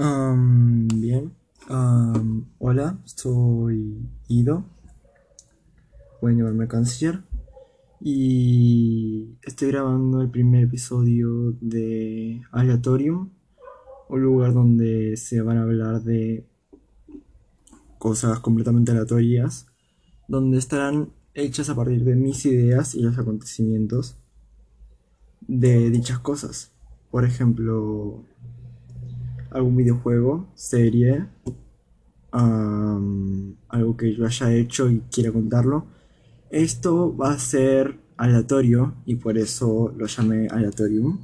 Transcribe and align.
Am, 0.00 0.86
bien. 0.86 1.32
Hola, 2.58 3.00
soy 3.04 3.98
Ido. 4.28 4.64
Pueden 6.20 6.38
llamarme 6.38 6.68
Canciller. 6.68 7.24
Y 8.00 9.38
estoy 9.42 9.72
grabando 9.72 10.20
el 10.20 10.30
primer 10.30 10.62
episodio 10.62 11.50
de 11.60 12.42
Aleatorium, 12.52 13.30
un 14.08 14.22
lugar 14.22 14.54
donde 14.54 15.16
se 15.16 15.40
van 15.40 15.58
a 15.58 15.62
hablar 15.62 16.04
de 16.04 16.46
cosas 17.98 18.38
completamente 18.38 18.92
aleatorias, 18.92 19.66
donde 20.28 20.58
estarán 20.58 21.10
hechas 21.34 21.70
a 21.70 21.74
partir 21.74 22.04
de 22.04 22.14
mis 22.14 22.46
ideas 22.46 22.94
y 22.94 23.02
los 23.02 23.18
acontecimientos 23.18 24.16
de 25.40 25.90
dichas 25.90 26.20
cosas. 26.20 26.70
Por 27.10 27.24
ejemplo, 27.24 28.22
algún 29.58 29.76
videojuego, 29.76 30.48
serie, 30.54 31.26
algo 32.32 33.96
que 33.96 34.14
yo 34.14 34.26
haya 34.26 34.52
hecho 34.52 34.88
y 34.90 35.00
quiera 35.10 35.32
contarlo. 35.32 35.86
Esto 36.50 37.16
va 37.16 37.32
a 37.32 37.38
ser 37.38 37.98
aleatorio 38.16 38.94
y 39.04 39.16
por 39.16 39.36
eso 39.38 39.92
lo 39.96 40.06
llamé 40.06 40.48
aleatorium. 40.48 41.18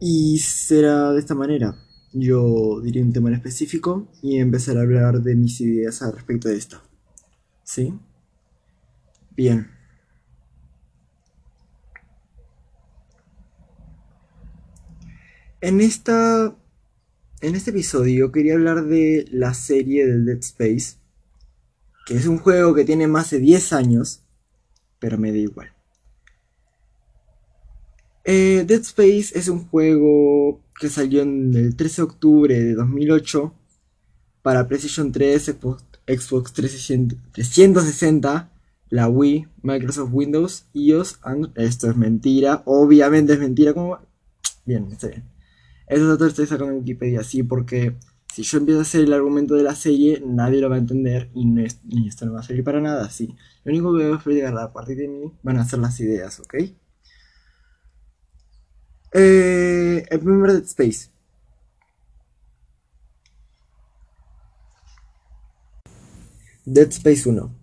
Y 0.00 0.38
será 0.38 1.12
de 1.12 1.20
esta 1.20 1.34
manera. 1.34 1.76
Yo 2.12 2.80
diré 2.80 3.02
un 3.02 3.12
tema 3.12 3.28
en 3.28 3.36
específico 3.36 4.08
y 4.20 4.38
empezaré 4.38 4.80
a 4.80 4.82
hablar 4.82 5.22
de 5.22 5.34
mis 5.34 5.60
ideas 5.60 6.02
al 6.02 6.12
respecto 6.12 6.48
de 6.48 6.56
esto. 6.56 6.78
¿Sí? 7.62 7.94
Bien. 9.36 9.68
En 15.62 15.80
esta, 15.80 16.56
en 17.40 17.54
este 17.54 17.70
episodio 17.70 18.32
quería 18.32 18.54
hablar 18.54 18.84
de 18.84 19.28
la 19.30 19.54
serie 19.54 20.04
del 20.04 20.26
Dead 20.26 20.40
Space, 20.40 20.96
que 22.04 22.16
es 22.16 22.26
un 22.26 22.38
juego 22.38 22.74
que 22.74 22.84
tiene 22.84 23.06
más 23.06 23.30
de 23.30 23.38
10 23.38 23.72
años, 23.72 24.24
pero 24.98 25.18
me 25.18 25.30
da 25.30 25.38
igual. 25.38 25.72
Eh, 28.24 28.64
Dead 28.66 28.80
Space 28.80 29.38
es 29.38 29.46
un 29.46 29.68
juego 29.68 30.60
que 30.80 30.88
salió 30.88 31.22
en 31.22 31.54
el 31.54 31.76
13 31.76 32.02
de 32.02 32.06
octubre 32.06 32.60
de 32.60 32.74
2008 32.74 33.54
para 34.42 34.66
PlayStation 34.66 35.12
3, 35.12 35.44
Xbox, 35.44 35.84
Xbox 36.08 36.52
360, 36.54 37.14
360, 37.30 38.50
la 38.90 39.08
Wii, 39.08 39.46
Microsoft 39.62 40.10
Windows, 40.10 40.64
iOS, 40.72 41.20
Android. 41.22 41.52
Esto 41.54 41.88
es 41.88 41.96
mentira, 41.96 42.64
obviamente 42.64 43.34
es 43.34 43.38
mentira. 43.38 43.72
¿Cómo 43.72 43.90
va? 43.90 44.04
Bien, 44.66 44.88
está 44.90 45.06
bien. 45.06 45.31
Estos 45.92 46.08
datos 46.08 46.28
estoy 46.28 46.46
sacando 46.46 46.72
en 46.72 46.78
Wikipedia, 46.78 47.22
sí, 47.22 47.42
porque 47.42 47.96
si 48.32 48.42
yo 48.44 48.56
empiezo 48.56 48.78
a 48.78 48.82
hacer 48.82 49.02
el 49.02 49.12
argumento 49.12 49.54
de 49.56 49.62
la 49.62 49.74
serie, 49.74 50.22
nadie 50.24 50.58
lo 50.58 50.70
va 50.70 50.76
a 50.76 50.78
entender 50.78 51.30
y, 51.34 51.44
no 51.44 51.60
esto 51.60 52.24
no 52.24 52.32
va 52.32 52.40
a 52.40 52.42
servir 52.42 52.64
para 52.64 52.80
nada, 52.80 53.10
sí. 53.10 53.36
Lo 53.62 53.72
único 53.72 53.94
que 53.94 54.04
voy 54.04 54.12
a 54.12 54.14
explicar 54.14 54.56
a 54.56 54.72
partir 54.72 54.96
de 54.96 55.08
mí 55.08 55.30
van 55.42 55.58
a 55.58 55.66
ser 55.66 55.80
las 55.80 56.00
ideas, 56.00 56.40
¿ok? 56.40 56.54
Eh, 59.12 60.06
el 60.08 60.20
primer 60.20 60.52
Dead 60.52 60.64
Space. 60.64 61.10
Dead 66.64 66.88
Space 66.88 67.28
1. 67.28 67.54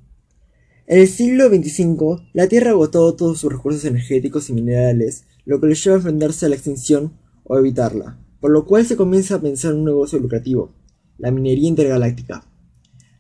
En 0.86 1.00
el 1.00 1.08
siglo 1.08 1.50
XXV, 1.50 2.30
la 2.34 2.48
Tierra 2.48 2.70
agotó 2.70 3.16
todos 3.16 3.40
sus 3.40 3.52
recursos 3.52 3.86
energéticos 3.86 4.52
y 4.52 4.54
minerales, 4.54 5.24
lo 5.46 5.60
que 5.60 5.66
le 5.66 5.74
lleva 5.74 5.96
a 5.96 5.98
enfrentarse 5.98 6.46
a 6.46 6.50
la 6.50 6.56
extinción 6.56 7.18
o 7.50 7.58
evitarla, 7.58 8.16
por 8.40 8.52
lo 8.52 8.66
cual 8.68 8.86
se 8.86 8.96
comienza 8.96 9.36
a 9.36 9.42
pensar 9.42 9.72
en 9.74 9.80
un 9.80 9.86
negocio 9.86 10.20
lucrativo, 10.20 10.72
la 11.18 11.32
minería 11.32 11.68
intergaláctica. 11.68 12.46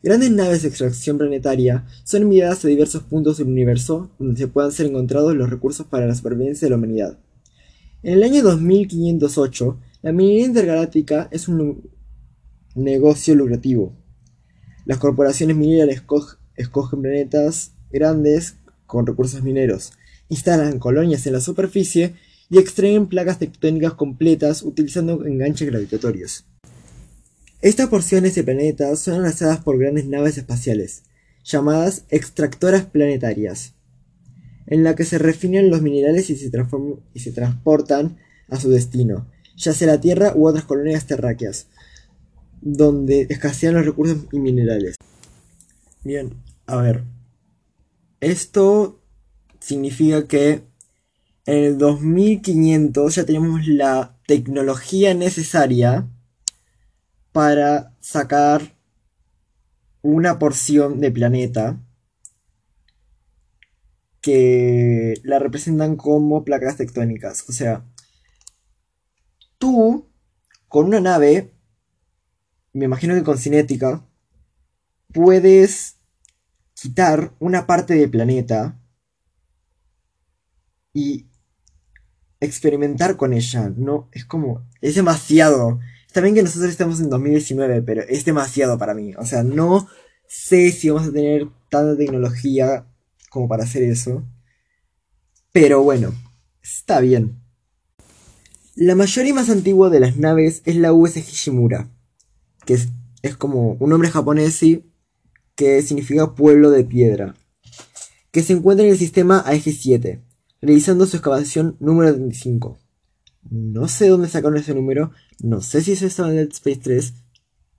Grandes 0.04 0.32
naves 0.32 0.62
de 0.62 0.68
extracción 0.70 1.18
planetaria 1.18 1.86
son 2.04 2.22
enviadas 2.22 2.64
a 2.64 2.68
diversos 2.68 3.04
puntos 3.04 3.38
del 3.38 3.48
universo 3.48 4.12
donde 4.20 4.38
se 4.38 4.48
puedan 4.48 4.72
ser 4.72 4.86
encontrados 4.86 5.36
los 5.36 5.50
recursos 5.50 5.88
para 5.88 6.06
la 6.06 6.14
supervivencia 6.16 6.68
de 6.68 6.70
la 6.70 6.76
humanidad. 6.78 7.18
En 8.04 8.14
el 8.14 8.24
año 8.24 8.44
2508, 8.44 9.78
la 10.04 10.12
minería 10.14 10.46
intergaláctica 10.46 11.28
es 11.32 11.48
un 11.50 11.90
negocio 12.76 13.34
lucrativo. 13.36 13.94
Las 14.86 15.00
corporaciones 15.00 15.58
mineras 15.58 15.90
esco- 15.90 16.38
escogen 16.56 17.02
planetas 17.02 17.74
grandes 17.92 18.58
con 18.86 19.06
recursos 19.08 19.42
mineros, 19.44 19.92
instalan 20.30 20.78
colonias 20.80 21.26
en 21.28 21.34
la 21.34 21.42
superficie 21.42 22.16
y 22.50 22.58
extraen 22.58 23.08
placas 23.08 23.40
tectónicas 23.40 23.94
completas 23.94 24.64
utilizando 24.64 25.26
enganches 25.26 25.70
gravitatorios. 25.70 26.46
Estas 27.62 27.90
porciones 27.90 28.36
de 28.36 28.44
planetas 28.44 29.00
son 29.00 29.22
lanzadas 29.22 29.60
por 29.60 29.78
grandes 29.78 30.08
naves 30.08 30.38
espaciales, 30.38 31.04
llamadas 31.44 32.06
extractoras 32.10 32.86
planetarias, 32.86 33.74
en 34.66 34.84
la 34.84 34.96
que 34.96 35.04
se 35.04 35.18
refinan 35.18 35.70
los 35.70 35.82
minerales 35.82 36.30
y 36.30 36.38
se, 36.38 36.52
y 37.14 37.20
se 37.20 37.32
transportan 37.32 38.18
a 38.48 38.60
su 38.60 38.70
destino, 38.70 39.28
ya 39.58 39.74
sea 39.74 39.88
la 39.88 40.02
Tierra 40.02 40.34
u 40.36 40.48
otras 40.48 40.64
colonias 40.64 41.06
terráqueas, 41.06 41.68
donde 42.62 43.28
escasean 43.30 43.76
los 43.76 43.86
recursos 43.86 44.26
y 44.32 44.40
minerales. 44.40 44.96
Bien, 46.04 46.34
a 46.66 46.78
ver. 46.78 47.04
Esto 48.22 49.02
significa 49.60 50.28
que 50.28 50.69
en 51.50 51.64
el 51.64 51.78
2500 51.80 53.16
ya 53.16 53.26
tenemos 53.26 53.66
la 53.66 54.16
tecnología 54.28 55.16
necesaria 55.16 56.08
para 57.32 57.96
sacar 58.02 58.78
una 60.04 60.38
porción 60.38 61.00
de 61.00 61.10
planeta 61.10 61.82
que 64.22 65.16
la 65.24 65.40
representan 65.40 65.96
como 65.96 66.44
placas 66.44 66.78
tectónicas. 66.78 67.50
O 67.50 67.52
sea, 67.52 67.84
tú 69.58 70.08
con 70.68 70.86
una 70.86 71.00
nave, 71.00 71.52
me 72.74 72.86
imagino 72.86 73.16
que 73.16 73.24
con 73.24 73.40
cinética, 73.40 74.06
puedes 75.12 75.96
quitar 76.76 77.34
una 77.40 77.66
parte 77.66 77.96
del 77.96 78.12
planeta 78.12 78.80
y 80.94 81.29
experimentar 82.40 83.18
con 83.18 83.34
ella. 83.34 83.72
No, 83.76 84.10
es 84.12 84.26
como, 84.26 84.66
es 84.82 84.96
demasiado. 84.96 85.80
Está 86.08 86.22
bien 86.22 86.36
que 86.36 86.44
nosotros 86.44 86.72
estamos 86.72 87.00
en 87.00 87.10
2019, 87.10 87.82
pero 87.82 88.02
es 88.02 88.26
demasiado 88.26 88.78
para 88.78 88.94
mí. 88.94 89.14
O 89.18 89.26
sea, 89.26 89.44
no 89.44 89.88
sé 90.28 90.72
si 90.72 90.90
vamos 90.90 91.10
a 91.10 91.12
tener 91.12 91.48
tanta 91.70 91.98
tecnología 91.98 92.86
como 93.30 93.48
para 93.48 93.64
hacer 93.64 93.84
eso. 93.84 94.24
Pero 95.52 95.84
bueno, 95.84 96.14
está 96.62 97.00
bien. 97.00 97.40
La 98.76 98.96
mayor 98.96 99.26
y 99.26 99.34
más 99.34 99.50
antigua 99.50 99.90
de 99.90 100.00
las 100.00 100.18
naves 100.18 100.62
es 100.66 100.78
la 100.78 100.94
USS 100.94 101.18
Hishimura, 101.18 101.90
que 102.66 102.76
es, 102.76 102.90
es 103.22 103.36
como 103.36 103.74
un 103.74 103.90
nombre 103.90 104.10
japonés 104.10 104.64
que 105.56 105.82
significa 105.82 106.34
pueblo 106.34 106.72
de 106.72 106.86
piedra, 106.86 107.36
que 108.32 108.42
se 108.42 108.54
encuentra 108.54 108.86
en 108.86 108.94
el 108.94 108.98
sistema 108.98 109.44
AG7, 109.46 110.22
realizando 110.62 111.06
su 111.06 111.18
excavación 111.18 111.78
número 111.80 112.14
35. 112.14 112.80
No 113.50 113.88
sé 113.88 114.10
dónde 114.10 114.28
sacaron 114.28 114.58
ese 114.58 114.74
número, 114.74 115.12
no 115.42 115.62
sé 115.62 115.82
si 115.82 115.94
eso 115.94 116.06
estaba 116.06 116.30
en 116.30 116.36
Dead 116.36 116.50
Space 116.52 116.80
3, 116.84 117.14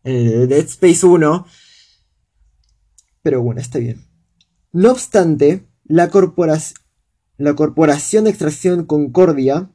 en 0.04 0.48
Dead 0.48 0.64
Space 0.64 1.06
1, 1.06 1.46
pero 3.22 3.42
bueno, 3.42 3.60
está 3.60 3.78
bien. 3.78 4.04
No 4.72 4.92
obstante, 4.92 5.66
la, 5.84 6.10
la 7.36 7.54
Corporación 7.54 8.24
de 8.24 8.30
Extracción 8.30 8.86
Concordia, 8.86 9.70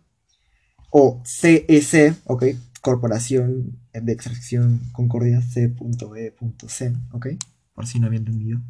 o 0.89 1.21
CEC, 1.25 2.15
ok, 2.25 2.45
Corporación 2.81 3.79
de 3.93 4.13
Extracción 4.13 4.79
Concordia 4.91 5.41
C.E.C, 5.41 6.93
ok, 7.11 7.27
por 7.73 7.85
si 7.85 7.99
no 7.99 8.07
había 8.07 8.19
entendido, 8.19 8.61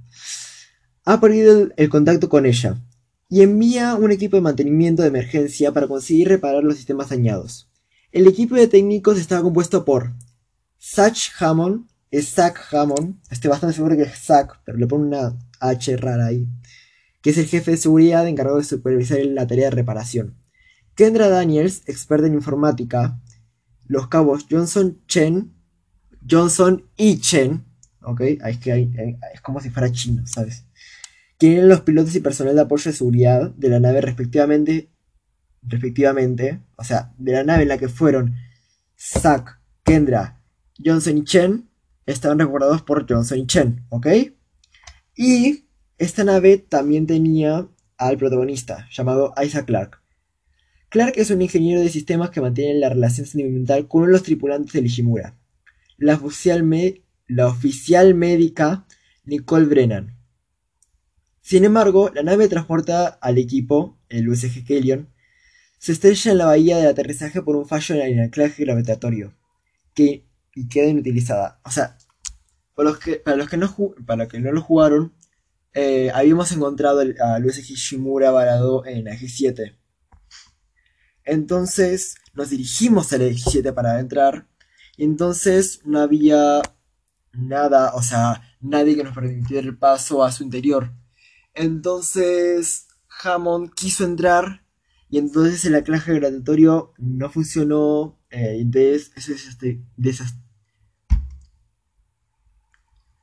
ha 1.06 1.20
perdido 1.20 1.62
el, 1.62 1.74
el 1.78 1.90
contacto 1.90 2.28
con 2.28 2.46
ella 2.46 2.82
y 3.30 3.42
envía 3.42 3.96
un 3.96 4.12
equipo 4.12 4.38
de 4.38 4.42
mantenimiento 4.42 5.02
de 5.02 5.08
emergencia 5.10 5.72
para 5.72 5.88
conseguir 5.88 6.30
reparar 6.30 6.64
los 6.64 6.76
sistemas 6.76 7.10
dañados. 7.10 7.70
El 8.12 8.28
equipo 8.28 8.56
de 8.56 8.68
técnicos 8.68 9.18
estaba 9.18 9.42
compuesto 9.42 9.84
por 9.84 10.14
Zach 10.80 11.18
Hammond, 11.40 11.88
es 12.12 12.34
Zach 12.34 12.74
Hammond, 12.74 13.20
estoy 13.30 13.50
bastante 13.50 13.76
seguro 13.76 13.96
que 13.96 14.04
es 14.04 14.18
Zach, 14.20 14.60
pero 14.64 14.78
le 14.78 14.88
pongo 14.88 15.06
una 15.06 15.38
H 15.60 15.98
rara 15.98 16.28
ahí, 16.28 16.48
que 17.22 17.32
es 17.32 17.38
el 17.38 17.48
jefe 17.48 17.72
de 17.72 17.78
seguridad 17.78 18.28
encargado 18.28 18.58
de 18.58 18.64
supervisar 18.64 19.20
la 19.26 19.48
tarea 19.48 19.66
de 19.66 19.76
reparación. 19.76 20.36
Kendra 20.96 21.28
Daniels, 21.28 21.82
experta 21.88 22.28
en 22.28 22.36
informática, 22.36 23.20
los 23.88 24.08
cabos 24.08 24.46
Johnson 24.50 25.02
Chen, 25.08 25.54
Johnson 26.30 26.86
y 26.96 27.20
Chen, 27.20 27.66
ok, 28.02 28.22
es 28.22 28.58
que 28.60 29.18
es 29.34 29.42
como 29.42 29.60
si 29.60 29.70
fuera 29.70 29.92
chino, 29.92 30.26
¿sabes? 30.26 30.66
Eran 31.40 31.68
los 31.68 31.82
pilotos 31.82 32.16
y 32.16 32.22
personal 32.22 32.56
de 32.56 32.62
apoyo 32.62 32.90
de 32.90 32.98
seguridad 32.98 33.52
de 33.52 33.70
la 33.70 33.80
nave 33.80 34.02
respectivamente, 34.02 34.90
respectivamente, 35.62 36.62
o 36.78 36.84
sea, 36.84 37.14
de 37.18 37.34
la 37.34 37.44
nave 37.44 37.64
en 37.64 37.70
la 37.70 37.78
que 37.78 37.90
fueron 37.90 38.36
Zack, 38.98 39.60
Kendra, 39.84 40.42
Johnson 40.84 41.18
y 41.18 41.24
Chen 41.24 41.70
estaban 42.06 42.40
recordados 42.40 42.82
por 42.82 43.06
Johnson 43.10 43.40
y 43.40 43.48
Chen, 43.48 43.86
¿ok? 43.90 44.08
Y 45.16 45.66
esta 45.98 46.24
nave 46.24 46.58
también 46.58 47.08
tenía 47.08 47.68
al 47.98 48.18
protagonista, 48.18 48.88
llamado 48.92 49.34
Isaac 49.44 49.66
Clarke. 49.66 49.98
Clark 50.90 51.14
es 51.18 51.30
un 51.30 51.42
ingeniero 51.42 51.82
de 51.82 51.90
sistemas 51.90 52.30
que 52.30 52.42
mantiene 52.42 52.80
la 52.80 52.90
relación 52.90 53.26
sentimental 53.26 53.88
con 53.88 54.12
los 54.12 54.24
tripulantes 54.24 54.74
de 54.74 54.82
Ishimura, 54.82 55.38
la 55.98 56.20
la 57.28 57.48
oficial 57.48 58.14
médica 58.16 58.86
Nicole 59.24 59.66
Brennan. 59.66 60.16
Sin 61.46 61.64
embargo, 61.64 62.10
la 62.12 62.24
nave 62.24 62.48
transporta 62.48 63.20
al 63.22 63.38
equipo, 63.38 64.00
el 64.10 64.28
USG 64.28 64.66
Kellion, 64.66 65.14
se 65.78 65.92
estrella 65.92 66.32
en 66.32 66.40
la 66.40 66.48
bahía 66.48 66.78
de 66.78 66.88
aterrizaje 66.88 67.44
por 67.44 67.56
un 67.56 67.68
fallo 67.68 67.94
en 67.94 68.02
el 68.02 68.20
anclaje 68.20 68.66
gravitatorio 68.66 69.32
que, 69.94 70.26
y 70.56 70.68
queda 70.68 70.88
inutilizada. 70.88 71.62
O 71.64 71.70
sea, 71.70 72.00
para 72.74 72.90
los 72.90 72.98
que, 72.98 73.18
para 73.18 73.38
los 73.38 73.48
que, 73.48 73.58
no, 73.58 73.72
para 74.08 74.28
que 74.28 74.40
no 74.40 74.52
lo 74.52 74.64
jugaron, 74.64 75.14
eh, 75.76 76.10
habíamos 76.16 76.52
encontrado 76.52 77.02
al 77.02 77.46
USG 77.46 77.76
Shimura 77.76 78.32
varado 78.32 78.84
en 78.88 79.04
la 79.04 79.14
G7. 79.14 79.78
Entonces 81.26 82.16
nos 82.34 82.50
dirigimos 82.50 83.14
al 83.14 83.22
G7 83.22 83.72
para 83.72 84.00
entrar. 84.00 84.48
Y 84.98 85.04
entonces 85.04 85.82
no 85.86 86.00
había 86.00 86.64
nada, 87.34 87.94
o 87.94 88.02
sea, 88.02 88.42
nadie 88.62 88.96
que 88.96 89.04
nos 89.04 89.14
permitiera 89.14 89.62
el 89.62 89.78
paso 89.78 90.24
a 90.24 90.32
su 90.32 90.44
interior. 90.44 90.92
Entonces 91.56 92.88
Hammond 93.24 93.74
quiso 93.74 94.04
entrar 94.04 94.66
y 95.10 95.18
entonces 95.18 95.64
el 95.66 95.76
anclaje 95.76 96.14
gravitatorio 96.14 96.94
no 96.98 97.30
funcionó. 97.30 98.20
Eh, 98.30 98.58
entonces, 98.60 99.12
eso 99.16 99.34
es 99.34 99.48
este, 99.48 99.82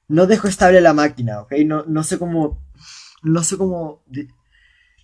no 0.09 0.27
dejó 0.27 0.47
estable 0.47 0.81
la 0.83 0.93
máquina, 0.93 1.41
¿ok? 1.41 1.53
No, 1.65 1.85
no 1.87 2.03
sé 2.03 2.19
cómo. 2.19 2.63
No 3.23 3.43
sé 3.43 3.57
cómo. 3.57 4.05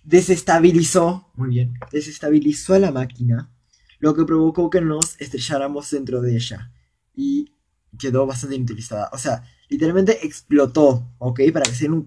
desestabilizó. 0.03 1.31
Muy 1.35 1.49
bien. 1.49 1.73
Desestabilizó 1.91 2.75
a 2.75 2.79
la 2.79 2.91
máquina. 2.91 3.51
Lo 3.99 4.13
que 4.13 4.25
provocó 4.25 4.69
que 4.69 4.81
nos 4.81 5.19
estrelláramos 5.19 5.89
dentro 5.89 6.21
de 6.21 6.35
ella. 6.35 6.71
Y 7.15 7.55
quedó 7.97 8.27
bastante 8.27 8.55
inutilizada. 8.55 9.09
O 9.11 9.17
sea, 9.17 9.43
literalmente 9.67 10.25
explotó, 10.25 11.11
¿ok? 11.17 11.41
Para 11.53 11.65
que 11.65 11.75
se 11.75 11.85
den, 11.85 11.93
un 11.93 12.05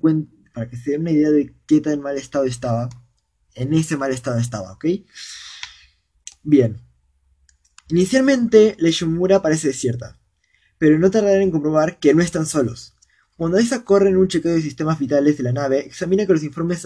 para 0.52 0.68
que 0.68 0.76
se 0.76 0.92
den 0.92 1.02
una 1.02 1.10
idea 1.10 1.30
de 1.30 1.54
qué 1.66 1.80
tan 1.80 2.00
mal 2.00 2.16
estado 2.16 2.44
estaba. 2.44 2.88
En 3.54 3.72
ese 3.74 3.96
mal 3.96 4.12
estado 4.12 4.38
estaba, 4.38 4.72
¿ok? 4.72 4.86
Bien. 6.42 6.80
Inicialmente, 7.88 8.76
la 8.78 8.88
Ishimura 8.88 9.42
parece 9.42 9.68
desierta 9.68 10.18
pero 10.82 10.98
no 10.98 11.12
tardarán 11.12 11.42
en 11.42 11.52
comprobar 11.52 12.00
que 12.00 12.12
no 12.12 12.22
están 12.22 12.44
solos. 12.44 12.96
Cuando 13.36 13.56
esa 13.56 13.84
corre 13.84 14.08
en 14.08 14.16
un 14.16 14.26
chequeo 14.26 14.52
de 14.52 14.62
sistemas 14.62 14.98
vitales 14.98 15.36
de 15.36 15.44
la 15.44 15.52
nave, 15.52 15.78
examina 15.86 16.26
que 16.26 16.32
los 16.32 16.42
informes, 16.42 16.84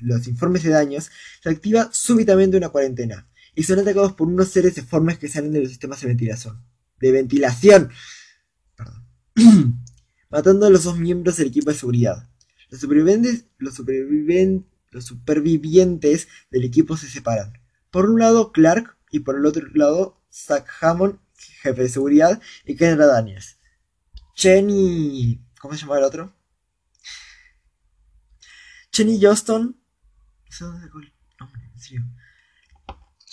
los 0.00 0.26
informes 0.26 0.64
de 0.64 0.70
daños 0.70 1.12
se 1.40 1.48
activa 1.48 1.90
súbitamente 1.92 2.56
una 2.56 2.70
cuarentena 2.70 3.28
y 3.54 3.62
son 3.62 3.78
atacados 3.78 4.14
por 4.14 4.26
unos 4.26 4.48
seres 4.48 4.74
deformes 4.74 5.16
que 5.18 5.28
salen 5.28 5.52
de 5.52 5.60
los 5.60 5.68
sistemas 5.68 6.00
de 6.00 6.08
ventilación. 6.08 6.60
De 6.98 7.12
ventilación. 7.12 7.90
Perdón. 8.74 9.04
Matando 10.28 10.66
a 10.66 10.70
los 10.70 10.82
dos 10.82 10.98
miembros 10.98 11.36
del 11.36 11.46
equipo 11.46 11.70
de 11.70 11.76
seguridad. 11.76 12.28
Los 12.70 12.80
supervivientes, 15.04 16.28
del 16.50 16.64
equipo 16.64 16.96
se 16.96 17.08
separan. 17.08 17.52
Por 17.90 18.08
un 18.08 18.18
lado 18.20 18.52
Clark 18.52 18.96
y 19.10 19.20
por 19.20 19.36
el 19.36 19.46
otro 19.46 19.66
lado 19.74 20.22
Zack 20.30 20.68
Hammond 20.80 21.18
jefe 21.40 21.82
de 21.82 21.88
seguridad, 21.88 22.40
y 22.64 22.76
Kendra 22.76 23.06
Daniels. 23.06 23.58
Chen 24.34 24.68
y... 24.70 25.40
¿Cómo 25.60 25.74
se 25.74 25.80
llama 25.80 25.98
el 25.98 26.04
otro? 26.04 26.34
Chen 28.92 29.08
y 29.08 29.20
Johnston... 29.22 29.76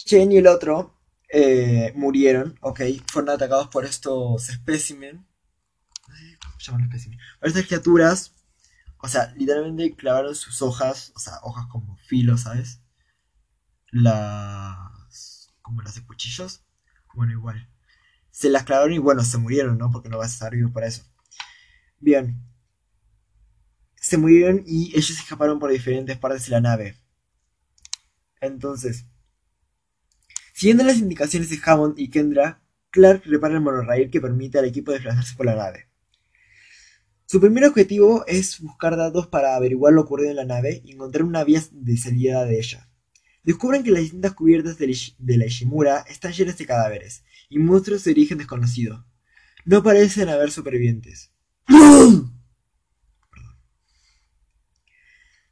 Chen 0.05 0.31
y 0.31 0.37
el 0.37 0.47
otro 0.47 0.97
eh, 1.29 1.91
murieron, 1.95 2.57
ok, 2.61 2.81
fueron 3.11 3.31
atacados 3.31 3.67
por 3.67 3.83
estos 3.83 4.47
espécimen. 4.49 5.27
¿Cómo 6.41 6.59
se 6.59 6.71
llaman 6.71 6.83
espécimen? 6.83 7.19
Por 7.39 7.49
estas 7.49 7.65
criaturas, 7.65 8.33
o 9.07 9.09
sea, 9.09 9.33
literalmente 9.37 9.95
clavaron 9.95 10.35
sus 10.35 10.61
hojas, 10.61 11.13
o 11.15 11.19
sea, 11.19 11.39
hojas 11.43 11.65
como 11.67 11.95
filo, 11.97 12.37
¿sabes? 12.37 12.81
Las. 13.91 15.53
como 15.61 15.81
las 15.81 15.95
de 15.95 16.05
cuchillos. 16.05 16.65
Bueno, 17.15 17.31
igual 17.31 17.69
se 18.37 18.51
las 18.51 18.65
clavaron 18.65 18.93
y 18.93 18.99
bueno, 18.99 19.23
se 19.23 19.39
murieron, 19.39 19.79
¿no? 19.79 19.89
Porque 19.89 20.09
no 20.09 20.19
vas 20.19 20.29
a 20.29 20.33
estar 20.33 20.51
vivo 20.53 20.71
para 20.71 20.85
eso. 20.85 21.03
Bien. 21.99 22.39
Se 23.95 24.15
murieron 24.17 24.61
y 24.67 24.91
ellos 24.91 25.09
escaparon 25.09 25.57
por 25.57 25.71
diferentes 25.71 26.19
partes 26.19 26.45
de 26.45 26.51
la 26.51 26.61
nave. 26.61 26.97
Entonces, 28.39 29.05
siguiendo 30.53 30.83
las 30.83 30.97
indicaciones 30.97 31.49
de 31.49 31.59
Hammond 31.65 31.97
y 31.97 32.11
Kendra, 32.11 32.61
Clark 32.91 33.23
repara 33.25 33.55
el 33.55 33.61
monorail 33.61 34.11
que 34.11 34.21
permite 34.21 34.59
al 34.59 34.65
equipo 34.65 34.91
desplazarse 34.91 35.35
por 35.35 35.47
la 35.47 35.55
nave. 35.55 35.89
Su 37.29 37.41
primer 37.41 37.65
objetivo 37.65 38.25
es 38.25 38.61
buscar 38.61 38.95
datos 38.95 39.27
para 39.27 39.57
averiguar 39.57 39.91
lo 39.91 40.03
ocurrido 40.03 40.29
en 40.29 40.37
la 40.37 40.45
nave 40.45 40.81
y 40.85 40.93
encontrar 40.93 41.25
una 41.25 41.43
vía 41.43 41.61
de 41.71 41.97
salida 41.97 42.45
de 42.45 42.57
ella. 42.57 42.89
Descubren 43.43 43.83
que 43.83 43.91
las 43.91 43.99
distintas 43.99 44.31
cubiertas 44.31 44.77
de 44.77 45.37
la 45.37 45.45
Ishimura 45.45 46.05
están 46.07 46.31
llenas 46.31 46.57
de 46.57 46.65
cadáveres, 46.65 47.25
y 47.49 47.59
monstruos 47.59 48.05
de 48.05 48.11
origen 48.11 48.37
desconocido. 48.37 49.05
No 49.65 49.83
parecen 49.83 50.29
haber 50.29 50.51
supervivientes. 50.51 51.33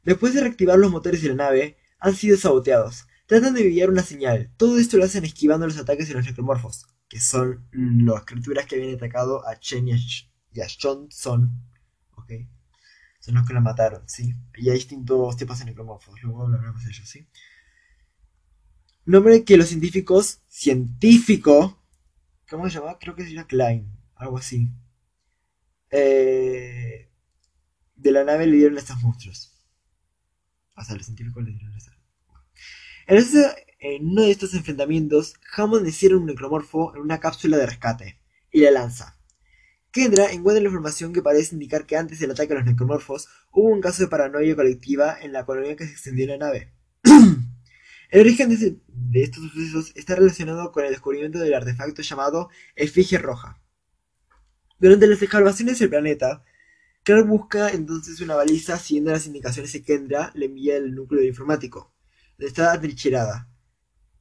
Después 0.02 0.32
de 0.32 0.40
reactivar 0.40 0.78
los 0.78 0.90
motores 0.90 1.20
de 1.20 1.28
la 1.28 1.34
nave, 1.34 1.76
han 1.98 2.14
sido 2.16 2.38
saboteados. 2.38 3.06
Tratan 3.26 3.52
de 3.52 3.60
enviar 3.60 3.90
una 3.90 4.02
señal. 4.02 4.50
Todo 4.56 4.78
esto 4.78 4.96
lo 4.96 5.04
hacen 5.04 5.26
esquivando 5.26 5.66
los 5.66 5.76
ataques 5.76 6.08
de 6.08 6.14
los 6.14 6.24
necromorfos, 6.24 6.86
que 7.06 7.20
son 7.20 7.68
las 7.70 8.24
criaturas 8.24 8.64
que 8.64 8.76
habían 8.76 8.94
atacado 8.94 9.46
a 9.46 9.60
Chen 9.60 9.88
y 9.88 9.92
a, 9.92 9.98
Johnson. 10.80 11.50
Ok. 12.16 12.32
Son 13.20 13.34
los 13.34 13.46
que 13.46 13.54
la 13.54 13.60
mataron, 13.60 14.08
¿sí? 14.08 14.34
Y 14.56 14.70
hay 14.70 14.76
distintos 14.76 15.36
tipos 15.36 15.58
de 15.58 15.64
necromorfos. 15.66 16.22
Luego 16.22 16.42
hablaremos 16.42 16.84
de 16.84 16.90
ellos, 16.90 17.08
¿sí? 17.08 17.26
Nombre 19.04 19.44
que 19.44 19.56
los 19.56 19.68
científicos, 19.68 20.40
científico, 20.48 21.80
¿Cómo 22.48 22.68
se 22.70 22.78
llama? 22.78 22.98
Creo 22.98 23.16
que 23.16 23.24
llama 23.24 23.46
Klein, 23.46 23.92
algo 24.14 24.38
así. 24.38 24.70
Eh, 25.90 27.10
de 27.94 28.12
la 28.12 28.24
nave 28.24 28.46
le 28.46 28.56
dieron 28.56 28.76
a 28.76 28.80
estos 28.80 29.02
monstruos. 29.02 29.52
O 30.76 30.84
sea, 30.84 30.94
los 30.94 31.06
científicos 31.06 31.42
le 31.44 31.52
dieron 31.52 31.72
a 31.72 31.78
En 33.80 34.06
uno 34.06 34.22
de 34.22 34.30
estos 34.30 34.54
enfrentamientos, 34.54 35.34
Hammond 35.56 35.86
hicieron 35.88 36.20
un 36.20 36.26
necromorfo 36.26 36.94
en 36.94 37.02
una 37.02 37.18
cápsula 37.18 37.56
de 37.56 37.66
rescate 37.66 38.20
y 38.52 38.60
la 38.60 38.70
lanza. 38.70 39.15
Kendra 39.96 40.30
encuentra 40.30 40.60
la 40.60 40.68
información 40.68 41.14
que 41.14 41.22
parece 41.22 41.54
indicar 41.54 41.86
que 41.86 41.96
antes 41.96 42.18
del 42.18 42.30
ataque 42.30 42.52
a 42.52 42.56
los 42.56 42.66
necromorfos 42.66 43.30
hubo 43.50 43.70
un 43.70 43.80
caso 43.80 44.02
de 44.02 44.10
paranoia 44.10 44.54
colectiva 44.54 45.16
en 45.22 45.32
la 45.32 45.46
colonia 45.46 45.74
que 45.74 45.86
se 45.86 45.92
extendió 45.92 46.24
en 46.24 46.32
la 46.32 46.46
nave. 46.46 46.74
El 48.10 48.20
origen 48.20 48.50
de, 48.50 49.22
estos 49.22 49.50
sucesos 49.50 49.92
está 49.94 50.14
relacionado 50.14 50.70
con 50.70 50.84
el 50.84 50.90
descubrimiento 50.90 51.38
del 51.38 51.54
artefacto 51.54 52.02
llamado 52.02 52.50
Efigie 52.74 53.16
Roja. 53.16 53.58
Durante 54.78 55.06
las 55.06 55.22
excavaciones 55.22 55.78
del 55.78 55.88
planeta, 55.88 56.44
Clark 57.02 57.26
busca 57.26 57.70
entonces 57.70 58.20
una 58.20 58.34
baliza 58.34 58.78
siguiendo 58.78 59.12
las 59.12 59.26
indicaciones 59.26 59.72
que 59.72 59.82
Kendra 59.82 60.30
le 60.34 60.44
envía 60.44 60.76
el 60.76 60.94
núcleo 60.94 61.24
informático, 61.24 61.94
donde 62.36 62.48
está 62.48 62.70
atrincherada. 62.74 63.48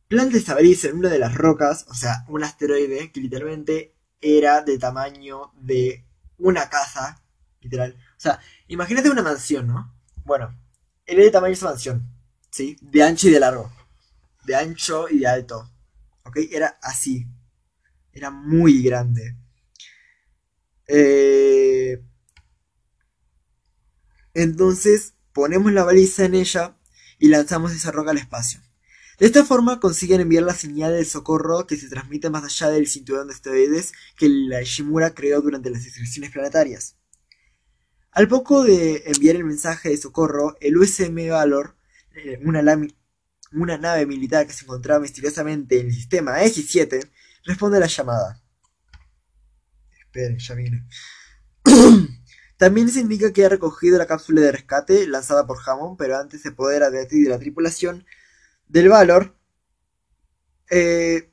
Planta 0.07 0.37
esta 0.37 0.55
baliza 0.55 0.87
en 0.87 0.99
una 0.99 1.09
de 1.09 1.19
las 1.19 1.35
rocas, 1.35 1.85
o 1.89 1.93
sea, 1.93 2.23
un 2.29 2.45
asteroide 2.45 3.11
que 3.11 3.19
literalmente 3.19 3.94
era 4.25 4.61
de 4.61 4.77
tamaño 4.77 5.51
de 5.55 6.05
una 6.37 6.69
casa, 6.69 7.21
literal. 7.61 7.95
O 7.95 8.19
sea, 8.19 8.39
imagínate 8.67 9.09
una 9.09 9.23
mansión, 9.23 9.67
¿no? 9.67 9.93
Bueno, 10.23 10.57
era 11.05 11.23
de 11.23 11.31
tamaño 11.31 11.49
de 11.51 11.53
esa 11.53 11.69
mansión, 11.69 12.09
¿sí? 12.49 12.77
De 12.81 13.03
ancho 13.03 13.27
y 13.27 13.31
de 13.31 13.39
largo 13.39 13.71
de 14.45 14.55
ancho 14.55 15.09
y 15.09 15.19
de 15.19 15.27
alto. 15.27 15.69
¿Ok? 16.23 16.37
Era 16.51 16.77
así. 16.81 17.27
Era 18.13 18.31
muy 18.31 18.81
grande. 18.81 19.35
Eh, 20.87 22.01
entonces 24.33 25.15
ponemos 25.33 25.71
la 25.73 25.83
baliza 25.83 26.25
en 26.25 26.35
ella 26.35 26.77
y 27.19 27.29
lanzamos 27.29 27.73
esa 27.73 27.91
roca 27.91 28.11
al 28.11 28.17
espacio. 28.17 28.61
De 29.19 29.27
esta 29.27 29.45
forma 29.45 29.79
consiguen 29.79 30.19
enviar 30.19 30.43
la 30.43 30.53
señal 30.53 30.91
de 30.93 31.05
socorro 31.05 31.65
que 31.67 31.77
se 31.77 31.87
transmite 31.87 32.29
más 32.29 32.43
allá 32.43 32.69
del 32.69 32.87
cinturón 32.87 33.27
de 33.27 33.33
asteroides 33.33 33.93
que 34.17 34.27
la 34.27 34.61
Ishimura 34.61 35.13
creó 35.13 35.41
durante 35.41 35.69
las 35.69 35.85
excursiones 35.85 36.31
planetarias. 36.31 36.97
Al 38.11 38.27
poco 38.27 38.63
de 38.63 39.03
enviar 39.05 39.35
el 39.37 39.45
mensaje 39.45 39.89
de 39.89 39.97
socorro, 39.97 40.57
el 40.59 40.77
USM 40.77 41.29
Valor, 41.29 41.77
eh, 42.15 42.39
una, 42.43 42.61
una 43.53 43.77
nave 43.77 44.05
militar 44.05 44.47
que 44.47 44.53
se 44.53 44.65
encontraba 44.65 44.99
misteriosamente 44.99 45.79
en 45.79 45.87
el 45.87 45.93
sistema 45.93 46.41
X7 46.41 47.09
responde 47.45 47.77
a 47.77 47.81
la 47.81 47.87
llamada. 47.87 48.41
Esperen, 49.99 50.39
ya 50.39 50.55
viene. 50.55 50.87
También 52.57 52.89
se 52.89 53.01
indica 53.01 53.33
que 53.33 53.45
ha 53.45 53.49
recogido 53.49 53.97
la 53.97 54.07
cápsula 54.07 54.41
de 54.41 54.51
rescate 54.51 55.07
lanzada 55.07 55.45
por 55.45 55.57
Hammond, 55.65 55.97
pero 55.97 56.17
antes 56.17 56.43
de 56.43 56.51
poder 56.51 56.83
advertir 56.83 57.23
de 57.23 57.29
la 57.29 57.39
tripulación 57.39 58.05
del 58.67 58.89
Valor, 58.89 59.37
eh, 60.69 61.31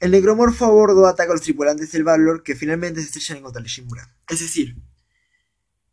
el 0.00 0.10
necromorfo 0.10 0.64
a 0.64 0.70
bordo 0.70 1.06
ataca 1.06 1.30
a 1.30 1.34
los 1.34 1.42
tripulantes 1.42 1.92
del 1.92 2.04
Valor 2.04 2.42
que 2.42 2.56
finalmente 2.56 3.00
se 3.00 3.06
estrellan 3.06 3.38
en 3.38 3.44
contra 3.44 3.62
de 3.62 3.68
Shimura. 3.68 4.16
Es 4.28 4.40
decir, 4.40 4.76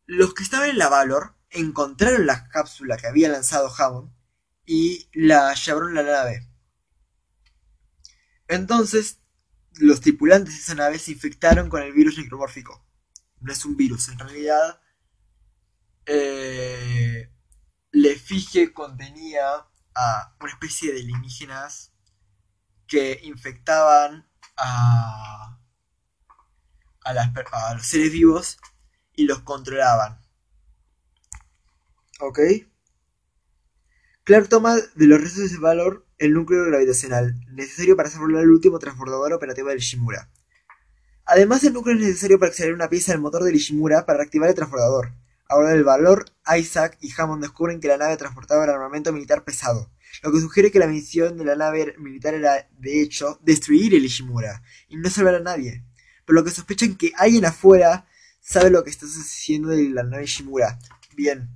los 0.06 0.34
que 0.34 0.44
estaban 0.44 0.70
en 0.70 0.78
la 0.78 0.90
Valor 0.90 1.36
encontraron 1.50 2.26
la 2.26 2.48
cápsula 2.50 2.98
que 2.98 3.08
había 3.08 3.30
lanzado 3.30 3.74
Hammond 3.78 4.12
y 4.66 5.10
la 5.14 5.54
llevaron 5.54 5.98
a 5.98 6.04
la 6.04 6.12
nave. 6.12 6.48
Entonces, 8.48 9.20
los 9.80 10.02
tripulantes 10.02 10.54
de 10.54 10.60
esa 10.62 10.76
nave 10.76 11.00
se 11.00 11.12
infectaron 11.12 11.70
con 11.70 11.82
el 11.82 11.94
virus 11.94 12.18
necromórfico. 12.18 12.86
No 13.42 13.52
es 13.52 13.66
un 13.66 13.76
virus, 13.76 14.10
en 14.10 14.20
realidad. 14.20 14.82
Eh, 16.06 17.30
la 17.92 18.08
efigie 18.08 18.74
contenía 18.74 19.68
a 19.98 20.36
una 20.40 20.52
especie 20.52 20.94
de 20.94 21.00
alienígenas 21.00 21.92
que 22.88 23.20
infectaban 23.24 24.30
a, 24.56 25.60
a, 27.04 27.12
a 27.12 27.74
los 27.74 27.86
seres 27.86 28.12
vivos 28.12 28.60
y 29.16 29.26
los 29.26 29.42
controlaban. 29.42 30.22
¿Ok? 32.20 32.40
Clark 34.24 34.50
toma 34.50 34.76
de 34.76 35.08
los 35.08 35.20
restos 35.20 35.40
de 35.40 35.46
ese 35.48 35.58
valor 35.58 36.06
el 36.18 36.34
núcleo 36.34 36.66
gravitacional, 36.66 37.36
necesario 37.52 37.96
para 37.96 38.10
volar 38.18 38.44
el 38.44 38.50
último 38.50 38.80
transbordador 38.80 39.34
operativo 39.34 39.70
del 39.70 39.78
Ishimura. 39.78 40.30
Además, 41.26 41.64
el 41.64 41.74
núcleo 41.74 41.96
es 41.96 42.02
necesario 42.02 42.40
para 42.40 42.50
extraer 42.50 42.74
una 42.74 42.90
pieza 42.90 43.12
del 43.12 43.22
motor 43.22 43.44
del 43.44 43.56
Ishimura 43.56 44.06
para 44.06 44.20
reactivar 44.20 44.50
el 44.50 44.56
transbordador. 44.56 45.14
Ahora 45.50 45.72
el 45.72 45.84
valor, 45.84 46.26
Isaac 46.58 46.98
y 47.02 47.12
Hammond 47.18 47.42
descubren 47.42 47.80
que 47.80 47.88
la 47.88 47.98
nave 47.98 48.18
transportaba 48.18 48.66
el 48.66 48.70
armamento 48.70 49.14
militar 49.14 49.44
pesado, 49.44 49.92
lo 50.24 50.32
que 50.32 50.42
sugiere 50.42 50.72
que 50.72 50.80
la 50.80 50.88
misión 50.88 51.38
de 51.38 51.46
la 51.46 51.56
nave 51.56 51.96
militar 51.98 52.34
era, 52.34 52.68
de 52.72 53.02
hecho, 53.02 53.40
destruir 53.42 53.94
el 53.96 54.06
Ishimura 54.06 54.62
y 54.90 54.98
no 54.98 55.10
salvar 55.10 55.36
a 55.36 55.40
nadie. 55.40 55.84
Pero 56.26 56.40
lo 56.40 56.44
que 56.44 56.52
sospechan 56.52 56.96
que 56.96 57.12
alguien 57.16 57.46
afuera 57.46 58.08
sabe 58.42 58.70
lo 58.70 58.84
que 58.84 58.90
está 58.90 59.06
sucediendo 59.06 59.70
de 59.70 59.90
la 59.90 60.04
nave 60.04 60.24
Ishimura. 60.24 60.80
Bien. 61.16 61.50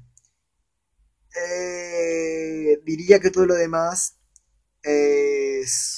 Eh, 1.36 2.80
diría 2.84 3.20
que 3.20 3.32
todo 3.32 3.46
lo 3.46 3.56
demás 3.56 4.18
es 4.84 5.98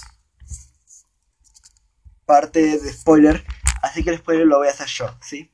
parte 2.25 2.79
de 2.79 2.93
spoiler, 2.93 3.43
así 3.81 4.03
que 4.03 4.11
el 4.11 4.17
spoiler 4.19 4.47
lo 4.47 4.59
voy 4.59 4.67
a 4.67 4.71
hacer 4.71 4.87
yo, 4.87 5.17
¿sí? 5.21 5.51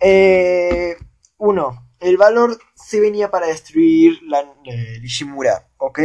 Eh, 0.00 0.96
uno, 1.44 1.90
el 1.98 2.16
valor 2.18 2.56
se 2.76 3.00
venía 3.00 3.32
para 3.32 3.48
destruir 3.48 4.22
la 4.22 4.42
eh, 4.64 5.02
¿ok? 5.76 6.00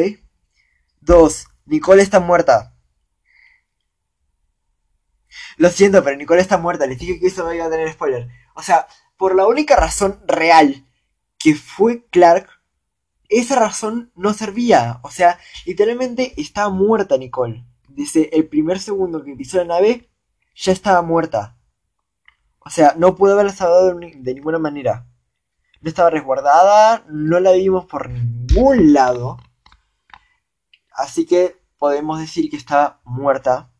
Dos, 0.99 1.45
Nicole 1.65 2.01
está 2.01 2.19
muerta. 2.19 2.75
Lo 5.57 5.69
siento, 5.69 6.03
pero 6.03 6.17
Nicole 6.17 6.41
está 6.41 6.57
muerta. 6.57 6.87
Les 6.87 6.97
dije 6.97 7.19
que 7.19 7.27
eso 7.27 7.43
no 7.43 7.53
iba 7.53 7.65
a 7.65 7.69
tener 7.69 7.91
spoiler. 7.93 8.27
O 8.55 8.63
sea, 8.63 8.87
por 9.15 9.35
la 9.35 9.45
única 9.45 9.75
razón 9.75 10.19
real 10.25 10.87
que 11.37 11.53
fue 11.53 12.07
Clark 12.09 12.49
esa 13.29 13.59
razón 13.59 14.11
no 14.15 14.33
servía. 14.33 14.99
O 15.03 15.11
sea, 15.11 15.37
literalmente 15.67 16.33
estaba 16.37 16.69
muerta 16.69 17.15
Nicole. 17.15 17.63
Desde 17.87 18.35
el 18.35 18.47
primer 18.47 18.79
segundo 18.79 19.23
que 19.23 19.35
pisó 19.35 19.57
la 19.57 19.65
nave, 19.65 20.09
ya 20.55 20.71
estaba 20.71 21.03
muerta. 21.03 21.59
O 22.59 22.71
sea, 22.71 22.95
no 22.97 23.15
pudo 23.15 23.33
haberla 23.33 23.53
salvado 23.53 23.93
de 23.93 24.33
ninguna 24.33 24.57
manera. 24.57 25.06
No 25.81 25.89
estaba 25.89 26.09
resguardada, 26.09 27.05
no 27.09 27.39
la 27.39 27.51
vimos 27.51 27.85
por 27.85 28.09
ningún 28.09 28.93
lado. 28.93 29.37
Así 30.91 31.25
que 31.25 31.55
podemos 31.77 32.19
decir 32.19 32.49
que 32.49 32.57
estaba 32.57 32.99
muerta. 33.03 33.71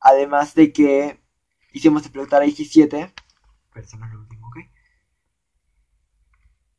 Además 0.00 0.54
de 0.54 0.72
que 0.72 1.20
hicimos 1.72 2.02
explotar 2.02 2.42
a 2.42 2.46
IG-7. 2.46 3.12
Pero 3.72 3.86
eso 3.86 3.96
no 3.98 4.06
es 4.06 4.12
lo 4.12 4.20
último, 4.20 4.48
¿ok? 4.48 4.56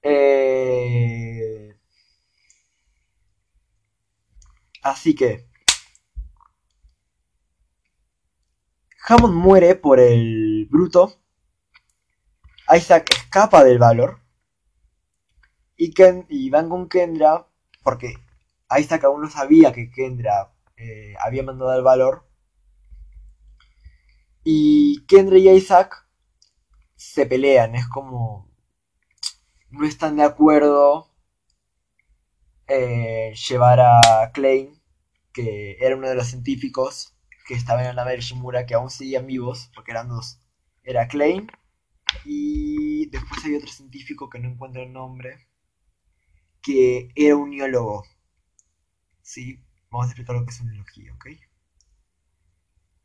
Eh... 0.02 1.78
Así 4.82 5.16
que... 5.16 5.48
Hammond 9.08 9.34
muere 9.34 9.76
por 9.76 10.00
el 10.00 10.68
bruto. 10.70 11.20
Isaac 12.74 13.14
escapa 13.16 13.64
del 13.64 13.78
valor. 13.78 14.23
Y, 15.76 15.94
Ken, 15.94 16.26
y 16.30 16.50
van 16.50 16.70
con 16.70 16.88
Kendra. 16.90 17.48
Porque 17.84 18.14
Isaac 18.80 19.04
aún 19.04 19.22
no 19.22 19.30
sabía 19.30 19.74
que 19.74 19.92
Kendra 19.92 20.54
eh, 20.78 21.16
había 21.20 21.44
mandado 21.44 21.72
al 21.72 21.84
valor. 21.84 22.28
Y 24.44 25.06
Kendra 25.06 25.38
y 25.38 25.50
Isaac 25.50 26.08
se 26.96 27.26
pelean. 27.26 27.76
Es 27.76 27.88
como... 27.88 28.52
No 29.70 29.88
están 29.88 30.18
de 30.18 30.24
acuerdo 30.24 31.12
eh, 32.68 33.34
llevar 33.50 33.80
a 33.82 34.32
Klein, 34.34 34.80
que 35.34 35.78
era 35.80 35.96
uno 35.96 36.08
de 36.08 36.16
los 36.16 36.28
científicos 36.28 37.16
que 37.48 37.56
estaba 37.56 37.82
en 37.82 37.88
la 37.88 37.94
nave 38.04 38.16
de 38.16 38.22
Shimura, 38.22 38.66
que 38.66 38.76
aún 38.76 38.90
seguían 38.90 39.26
vivos, 39.26 39.72
porque 39.74 39.92
eran 39.92 40.10
dos. 40.10 40.40
Era 40.84 41.08
Klein 41.08 41.48
y 42.26 43.08
después 43.10 43.44
hay 43.46 43.56
otro 43.56 43.68
científico 43.70 44.30
que 44.30 44.40
no 44.40 44.50
encuentro 44.50 44.82
el 44.84 44.94
nombre, 44.94 45.48
que 46.64 47.10
era 47.16 47.36
un 47.38 47.52
neólogo. 47.52 48.04
Sí, 49.24 49.60
vamos 49.90 50.06
a 50.06 50.10
explicar 50.12 50.36
lo 50.36 50.46
que 50.46 50.52
es 50.52 50.62
una 50.62 50.72
neología, 50.72 51.14
¿ok? 51.16 51.26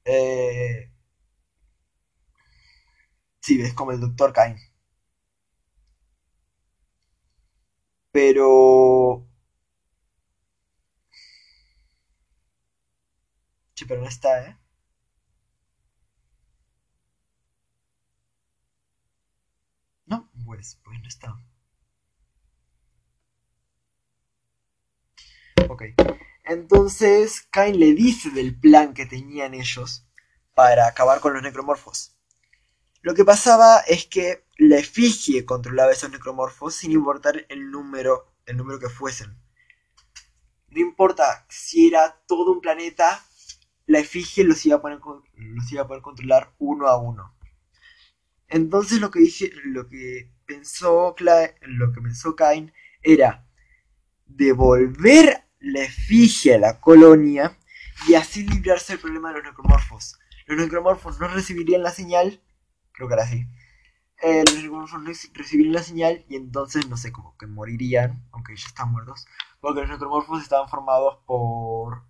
Eh... 0.05 0.91
Sí, 3.41 3.61
es 3.61 3.75
como 3.75 3.91
el 3.91 3.99
Dr. 4.01 4.33
Kain. 4.33 4.57
Pero 8.13 8.49
Sí, 13.75 13.87
pero 13.87 14.03
no 14.03 14.09
está, 14.09 14.47
¿eh? 14.47 14.57
No, 20.07 20.29
pues, 20.45 20.81
pues 20.83 20.99
no 21.01 21.07
está. 21.07 21.41
Entonces, 26.45 27.47
Kain 27.51 27.79
le 27.79 27.93
dice 27.93 28.31
del 28.31 28.59
plan 28.59 28.95
que 28.95 29.07
tenían 29.07 29.55
ellos 29.55 30.07
para 30.55 30.87
acabar 30.87 31.21
con 31.21 31.35
los 31.35 31.43
necromorfos. 31.43 32.17
Lo 33.03 33.15
que 33.15 33.25
pasaba 33.25 33.81
es 33.81 34.07
que 34.07 34.45
la 34.57 34.79
efigie 34.79 35.45
controlaba 35.45 35.93
esos 35.93 36.11
necromorfos 36.11 36.75
sin 36.75 36.93
importar 36.93 37.47
el 37.49 37.71
número, 37.71 38.35
el 38.47 38.57
número 38.57 38.79
que 38.79 38.89
fuesen. 38.89 39.39
No 40.71 40.81
importa 40.81 41.47
si 41.49 41.89
era 41.89 42.21
todo 42.27 42.53
un 42.53 42.61
planeta 42.61 43.25
la 43.89 44.01
efigie 44.01 44.45
los 44.45 44.65
iba 44.67 44.77
a 44.77 44.81
poder, 44.83 46.03
controlar 46.03 46.55
uno 46.59 46.87
a 46.87 46.99
uno. 46.99 47.35
Entonces 48.47 49.01
lo 49.01 49.11
que 49.11 49.21
dije, 49.21 49.51
lo 49.65 49.89
que 49.89 50.31
pensó 50.45 51.15
lo 51.19 51.93
que 51.93 52.01
pensó 52.01 52.37
Kain 52.37 52.73
era 53.03 53.47
devolver 54.27 55.48
la 55.61 55.83
efigie 55.83 56.55
a 56.55 56.59
la 56.59 56.81
colonia 56.81 57.57
y 58.07 58.15
así 58.15 58.45
librarse 58.45 58.93
del 58.93 59.01
problema 59.01 59.29
de 59.31 59.39
los 59.39 59.45
necromorfos. 59.45 60.19
Los 60.47 60.59
necromorfos 60.59 61.19
no 61.21 61.29
recibirían 61.29 61.83
la 61.83 61.91
señal, 61.91 62.41
creo 62.93 63.09
que 63.09 63.15
era 63.15 63.25
así. 63.25 63.47
Eh, 64.23 64.45
los 64.47 64.57
necromorfos 64.57 65.03
no 65.03 65.11
recibirían 65.35 65.75
la 65.75 65.83
señal 65.83 66.25
y 66.29 66.37
entonces 66.37 66.89
no 66.89 66.97
sé, 66.97 67.13
como 67.13 67.37
que 67.37 67.47
morirían, 67.47 68.25
aunque 68.33 68.57
ya 68.57 68.67
están 68.67 68.91
muertos, 68.93 69.27
porque 69.61 69.81
los 69.81 69.91
necromorfos 69.91 70.43
estaban 70.43 70.69
formados 70.69 71.19
por 71.27 72.03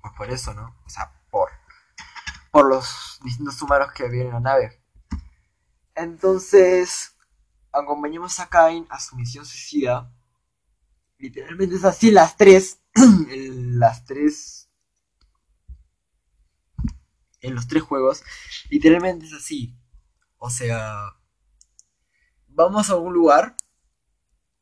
pues 0.00 0.12
por 0.16 0.30
eso, 0.30 0.52
¿no? 0.54 0.76
O 0.84 0.88
sea, 0.88 1.12
por, 1.30 1.50
por 2.50 2.68
los 2.68 3.20
distintos 3.24 3.60
humanos 3.62 3.92
que 3.92 4.04
había 4.04 4.22
en 4.22 4.30
la 4.30 4.40
nave. 4.40 4.82
Entonces, 5.94 7.11
acompañamos 7.72 8.38
a 8.40 8.48
Kain 8.48 8.86
a 8.90 9.00
su 9.00 9.16
misión 9.16 9.44
suicida. 9.46 10.12
Literalmente 11.18 11.76
es 11.76 11.84
así 11.84 12.10
las 12.10 12.36
tres. 12.36 12.82
las 12.94 14.04
tres. 14.04 14.70
En 17.40 17.54
los 17.54 17.66
tres 17.66 17.82
juegos. 17.82 18.22
Literalmente 18.70 19.26
es 19.26 19.32
así. 19.32 19.76
O 20.38 20.50
sea. 20.50 21.16
Vamos 22.48 22.90
a 22.90 22.96
un 22.96 23.12
lugar. 23.12 23.56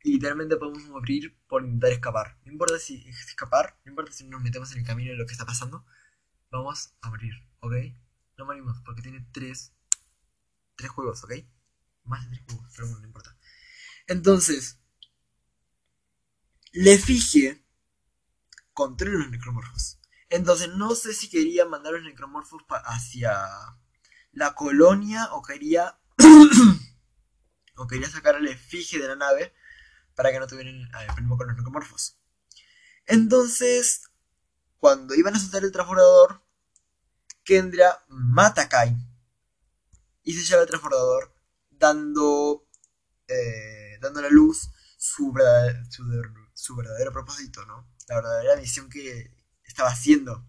Y 0.02 0.12
literalmente 0.12 0.56
podemos 0.56 0.88
morir 0.88 1.38
por 1.46 1.62
intentar 1.62 1.92
escapar. 1.92 2.38
No 2.44 2.52
importa 2.52 2.78
si 2.78 3.06
es 3.06 3.26
escapar, 3.26 3.78
no 3.84 3.90
importa 3.90 4.12
si 4.12 4.26
nos 4.26 4.40
metemos 4.40 4.72
en 4.72 4.78
el 4.78 4.86
camino 4.86 5.10
de 5.10 5.18
lo 5.18 5.26
que 5.26 5.32
está 5.32 5.44
pasando. 5.44 5.84
Vamos 6.50 6.94
a 7.02 7.10
morir, 7.10 7.34
¿ok? 7.60 7.74
No 8.38 8.46
morimos 8.46 8.80
porque 8.82 9.02
tiene 9.02 9.26
tres, 9.30 9.74
tres 10.74 10.90
juegos, 10.90 11.22
¿ok? 11.22 11.32
Más 12.04 12.22
de 12.24 12.36
tres 12.36 12.44
juegos, 12.46 12.72
pero 12.74 12.86
bueno, 12.88 13.00
no 13.00 13.06
importa. 13.06 13.36
Entonces, 14.06 14.80
le 16.72 16.98
fije 16.98 17.64
contra 18.72 19.08
los 19.08 19.30
necromorfos. 19.30 19.98
Entonces 20.28 20.68
no 20.68 20.94
sé 20.94 21.12
si 21.12 21.28
quería 21.28 21.64
mandar 21.66 21.92
los 21.92 22.04
necromorfos 22.04 22.62
hacia 22.84 23.48
la 24.32 24.54
colonia 24.54 25.28
o 25.32 25.42
quería 25.42 25.98
o 27.76 27.86
quería 27.86 28.08
sacar 28.08 28.36
el 28.36 28.46
efigie 28.46 29.00
de 29.00 29.08
la 29.08 29.16
nave 29.16 29.52
para 30.14 30.30
que 30.30 30.38
no 30.38 30.46
tuvieran 30.46 30.88
problema 31.14 31.36
con 31.36 31.48
los 31.48 31.56
necromorfos. 31.56 32.18
Entonces, 33.06 34.02
cuando 34.78 35.14
iban 35.14 35.34
a 35.34 35.40
soltar 35.40 35.64
el 35.64 35.72
transbordador, 35.72 36.42
Kendra 37.42 38.04
mata 38.08 38.62
a 38.62 38.68
Kai 38.68 38.96
y 40.22 40.34
se 40.34 40.44
lleva 40.44 40.62
el 40.62 40.68
transbordador 40.68 41.34
dando 41.80 42.68
eh, 43.26 43.98
a 44.02 44.20
la 44.20 44.28
luz 44.28 44.70
su 44.96 45.34
su 46.54 46.76
verdadero 46.76 47.12
propósito, 47.12 47.64
¿no? 47.66 47.90
La 48.06 48.16
verdadera 48.16 48.56
misión 48.56 48.88
que 48.88 49.34
estaba 49.64 49.88
haciendo. 49.88 50.46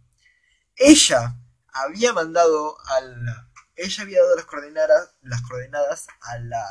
Ella 0.76 1.38
había 1.68 2.14
mandado 2.14 2.78
a 2.86 3.02
la... 3.02 3.50
Ella 3.76 4.04
había 4.04 4.22
dado 4.22 4.36
las 4.36 4.46
coordenadas, 4.46 5.16
las 5.22 5.42
coordenadas 5.44 6.08
a 6.22 6.38
la 6.40 6.66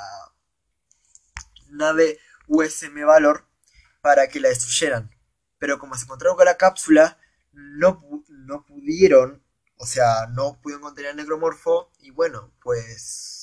nave 1.69 2.19
USM 2.47 3.07
Valor 3.07 3.47
para 4.03 4.29
que 4.29 4.41
la 4.41 4.49
destruyeran. 4.49 5.11
Pero 5.59 5.79
como 5.79 5.95
se 5.95 6.05
encontraron 6.05 6.37
con 6.37 6.45
la 6.45 6.57
cápsula, 6.57 7.19
no, 7.53 8.05
no 8.29 8.65
pudieron, 8.65 9.43
o 9.77 9.87
sea, 9.87 10.27
no 10.29 10.61
pudieron 10.61 10.83
contener 10.83 11.13
al 11.13 11.17
necromorfo. 11.17 11.91
Y 12.01 12.11
bueno, 12.11 12.53
pues... 12.63 13.40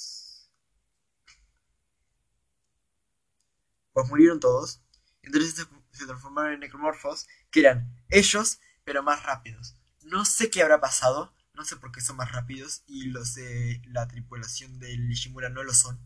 Pues 3.97 4.09
murieron 4.09 4.39
todos. 4.39 4.83
Entonces 5.23 5.55
se 5.91 6.05
transformaron 6.05 6.53
en 6.53 6.59
necromorfos, 6.59 7.27
que 7.49 7.61
eran 7.61 7.91
ellos 8.09 8.59
pero 8.83 9.01
más 9.01 9.23
rápidos. 9.23 9.75
No 10.03 10.23
sé 10.23 10.51
qué 10.51 10.61
habrá 10.61 10.79
pasado, 10.79 11.33
no 11.55 11.65
sé 11.65 11.77
por 11.77 11.91
qué 11.91 11.99
son 11.99 12.15
más 12.15 12.31
rápidos 12.31 12.83
y 12.85 13.05
los 13.05 13.33
de 13.33 13.81
la 13.87 14.07
tripulación 14.07 14.77
del 14.77 15.11
Ishimura 15.11 15.49
no 15.49 15.63
lo 15.63 15.73
son, 15.73 15.99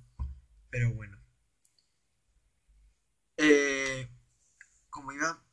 pero 0.69 0.93
bueno. 0.93 1.21
Eh, 3.36 4.10
¿Cómo 4.89 5.12
iba? 5.12 5.43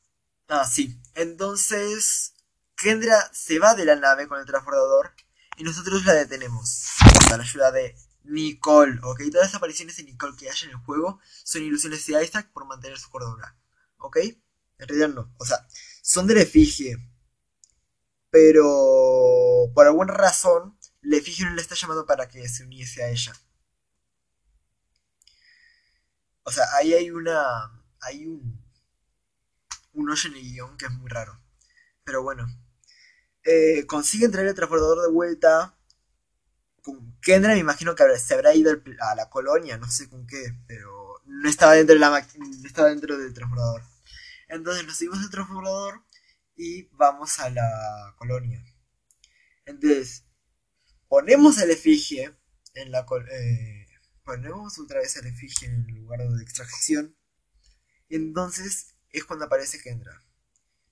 Ah, 0.46 0.64
sí. 0.64 0.96
Entonces, 1.16 2.34
Kendra 2.76 3.32
se 3.32 3.58
va 3.58 3.74
de 3.74 3.84
la 3.84 3.96
nave 3.96 4.28
con 4.28 4.38
el 4.38 4.46
transbordador 4.46 5.12
y 5.56 5.64
nosotros 5.64 6.04
la 6.04 6.12
detenemos. 6.12 6.86
Con 7.28 7.36
la 7.36 7.42
ayuda 7.42 7.72
de 7.72 7.96
Nicole, 8.28 9.00
¿ok? 9.02 9.22
Todas 9.30 9.48
las 9.48 9.54
apariciones 9.54 9.96
de 9.96 10.04
Nicole 10.04 10.36
que 10.36 10.48
hay 10.48 10.56
en 10.64 10.70
el 10.70 10.76
juego 10.76 11.20
son 11.44 11.62
ilusiones 11.62 12.06
de 12.06 12.22
Isaac 12.22 12.50
por 12.52 12.66
mantener 12.66 12.98
su 12.98 13.10
cordura, 13.10 13.56
¿ok? 13.98 14.18
En 14.78 14.88
realidad 14.88 15.08
no, 15.08 15.34
o 15.38 15.44
sea, 15.44 15.66
son 16.02 16.26
de 16.26 16.34
la 16.34 16.42
efigie 16.42 16.96
pero 18.30 19.70
por 19.74 19.86
alguna 19.86 20.12
razón 20.12 20.78
Lefigio 21.00 21.46
no 21.46 21.54
le 21.54 21.62
está 21.62 21.74
llamando 21.74 22.06
para 22.06 22.28
que 22.28 22.46
se 22.48 22.64
uniese 22.64 23.02
a 23.02 23.08
ella. 23.08 23.32
O 26.42 26.50
sea, 26.50 26.64
ahí 26.76 26.92
hay 26.94 27.10
una. 27.10 27.72
Hay 28.00 28.26
un. 28.26 28.58
Un 29.94 30.10
hoyo 30.10 30.30
en 30.30 30.36
el 30.36 30.42
guion 30.42 30.76
que 30.76 30.86
es 30.86 30.92
muy 30.92 31.08
raro. 31.08 31.40
Pero 32.04 32.22
bueno. 32.22 32.46
Eh, 33.44 33.86
consiguen 33.86 34.30
traer 34.30 34.48
el 34.48 34.54
transbordador 34.54 35.02
de 35.02 35.12
vuelta. 35.12 35.77
Con 36.88 37.20
Kendra 37.20 37.52
me 37.52 37.58
imagino 37.58 37.94
que 37.94 38.04
se 38.18 38.32
habrá 38.32 38.54
ido 38.54 38.72
a 39.00 39.14
la 39.14 39.28
colonia, 39.28 39.76
no 39.76 39.90
sé 39.90 40.08
con 40.08 40.26
qué, 40.26 40.54
pero 40.66 41.20
no 41.26 41.48
estaba 41.50 41.74
dentro 41.74 41.94
de 41.94 42.00
la 42.00 42.10
no 42.10 42.66
estaba 42.66 42.88
dentro 42.88 43.18
del 43.18 43.34
transbordador. 43.34 43.82
Entonces 44.48 44.86
nos 44.86 44.96
seguimos 44.96 45.22
el 45.22 45.28
transbordador 45.28 46.02
y 46.56 46.84
vamos 46.92 47.38
a 47.40 47.50
la 47.50 48.14
colonia. 48.16 48.64
Entonces, 49.66 50.24
ponemos 51.08 51.58
el 51.58 51.70
efigie 51.70 52.34
en 52.72 52.90
la 52.90 53.06
eh, 53.30 53.86
ponemos 54.24 54.78
otra 54.78 55.00
vez 55.00 55.14
el 55.16 55.26
efigie 55.26 55.68
en 55.68 55.86
el 55.86 55.94
lugar 55.96 56.26
de 56.26 56.42
extracción. 56.42 57.14
Y 58.08 58.16
entonces 58.16 58.94
es 59.10 59.24
cuando 59.24 59.44
aparece 59.44 59.82
Kendra. 59.82 60.22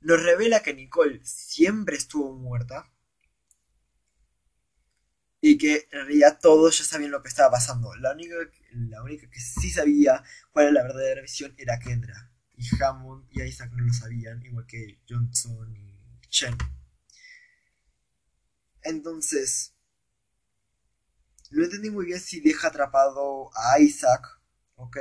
Nos 0.01 0.23
revela 0.23 0.63
que 0.63 0.75
Nicole 0.75 1.25
siempre 1.25 1.97
estuvo 1.97 2.35
muerta. 2.35 2.93
Y 5.41 5.59
que 5.59 5.89
en 5.93 6.07
realidad 6.07 6.39
todos 6.41 6.79
ya 6.79 6.85
sabían 6.85 7.11
lo 7.11 7.23
que 7.23 7.29
estaba 7.29 7.51
pasando. 7.53 7.95
La 7.97 8.13
única, 8.13 8.35
la 8.73 9.03
única 9.03 9.29
que 9.31 9.41
sí 9.41 9.71
sabía 9.71 10.23
cuál 10.51 10.67
era 10.67 10.75
la 10.75 10.83
verdadera 10.83 11.23
visión 11.23 11.55
era 11.59 11.79
Kendra 11.79 12.33
y 12.57 12.83
Hammond 12.83 13.29
y 13.31 13.43
Isaac 13.43 13.71
no 13.73 13.85
lo 13.85 13.93
sabían, 13.93 14.43
igual 14.43 14.67
que 14.67 15.01
Johnson 15.09 15.77
y 15.77 16.29
Chen. 16.29 16.57
Entonces, 18.83 19.75
no 21.51 21.65
entendí 21.65 21.91
muy 21.91 22.07
bien 22.07 22.21
si 22.21 22.41
deja 22.41 22.69
atrapado 22.69 23.51
a 23.55 23.79
Isaac, 23.81 24.41
¿ok? 24.77 24.97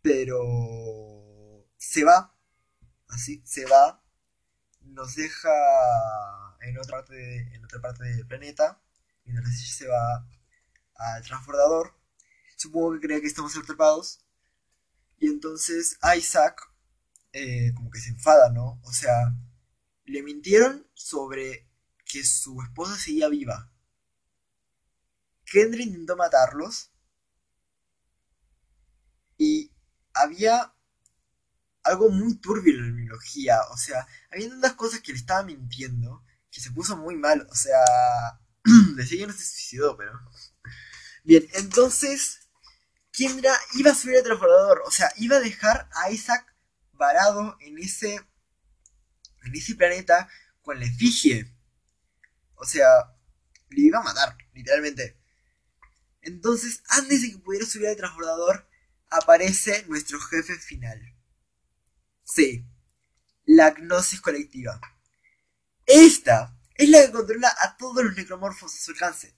Pero 0.00 1.66
se 1.76 2.04
va, 2.04 2.34
así, 3.08 3.42
se 3.44 3.66
va, 3.66 4.02
nos 4.80 5.16
deja 5.16 5.50
en 6.60 6.78
otra 6.78 6.98
parte, 6.98 7.54
en 7.54 7.64
otra 7.64 7.80
parte 7.80 8.04
del 8.04 8.26
planeta, 8.26 8.80
mientras 9.24 9.58
se 9.60 9.86
va 9.86 10.26
al 10.94 11.22
transbordador. 11.22 11.94
Supongo 12.56 12.94
que 12.94 13.06
cree 13.06 13.20
que 13.20 13.28
estamos 13.28 13.56
atrapados 13.56 14.24
y 15.18 15.26
entonces 15.28 15.98
Isaac 16.16 16.72
eh, 17.32 17.72
como 17.74 17.90
que 17.90 18.00
se 18.00 18.10
enfada, 18.10 18.50
¿no? 18.50 18.80
O 18.82 18.92
sea, 18.92 19.34
le 20.04 20.22
mintieron 20.22 20.86
sobre 20.94 21.68
que 22.04 22.24
su 22.24 22.60
esposa 22.62 22.96
seguía 22.96 23.28
viva. 23.28 23.70
Kendra 25.44 25.82
intentó 25.82 26.16
matarlos. 26.16 26.90
Y 29.36 29.70
había 30.14 30.74
algo 31.84 32.08
muy 32.10 32.36
turbio 32.36 32.74
en 32.74 32.90
la 32.90 32.96
biología. 32.96 33.60
O 33.70 33.76
sea, 33.76 34.06
había 34.32 34.48
tantas 34.48 34.74
cosas 34.74 35.00
que 35.00 35.12
le 35.12 35.18
estaba 35.18 35.42
mintiendo 35.44 36.24
que 36.58 36.64
se 36.64 36.72
puso 36.72 36.96
muy 36.96 37.14
mal. 37.14 37.46
O 37.50 37.54
sea, 37.54 37.78
decía 38.96 39.18
que 39.18 39.26
no 39.28 39.32
se 39.32 39.44
suicidó, 39.44 39.96
pero... 39.96 40.12
Bien, 41.22 41.46
entonces 41.54 42.48
Kendra 43.12 43.54
iba 43.74 43.92
a 43.92 43.94
subir 43.94 44.16
el 44.16 44.24
transbordador, 44.24 44.82
o 44.86 44.90
sea, 44.90 45.12
iba 45.16 45.36
a 45.36 45.40
dejar 45.40 45.88
a 45.92 46.10
Isaac 46.10 46.54
varado 46.92 47.56
en 47.60 47.78
ese, 47.78 48.14
en 48.14 49.54
ese 49.54 49.74
planeta 49.74 50.28
con 50.62 50.80
la 50.80 50.86
efigie. 50.86 51.54
O 52.54 52.64
sea, 52.64 52.88
le 53.68 53.82
iba 53.82 54.00
a 54.00 54.02
matar, 54.02 54.36
literalmente. 54.52 55.16
Entonces, 56.22 56.82
antes 56.88 57.22
de 57.22 57.32
que 57.32 57.38
pudiera 57.38 57.66
subir 57.66 57.88
al 57.88 57.96
transbordador, 57.96 58.68
aparece 59.10 59.84
nuestro 59.86 60.18
jefe 60.20 60.56
final. 60.56 61.00
Sí, 62.24 62.66
la 63.44 63.70
gnosis 63.70 64.20
colectiva. 64.20 64.80
Esta 65.88 66.54
es 66.74 66.90
la 66.90 67.06
que 67.06 67.12
controla 67.12 67.48
a 67.60 67.74
todos 67.78 68.04
los 68.04 68.14
necromorfos 68.14 68.74
a 68.74 68.78
su 68.78 68.90
alcance. 68.90 69.34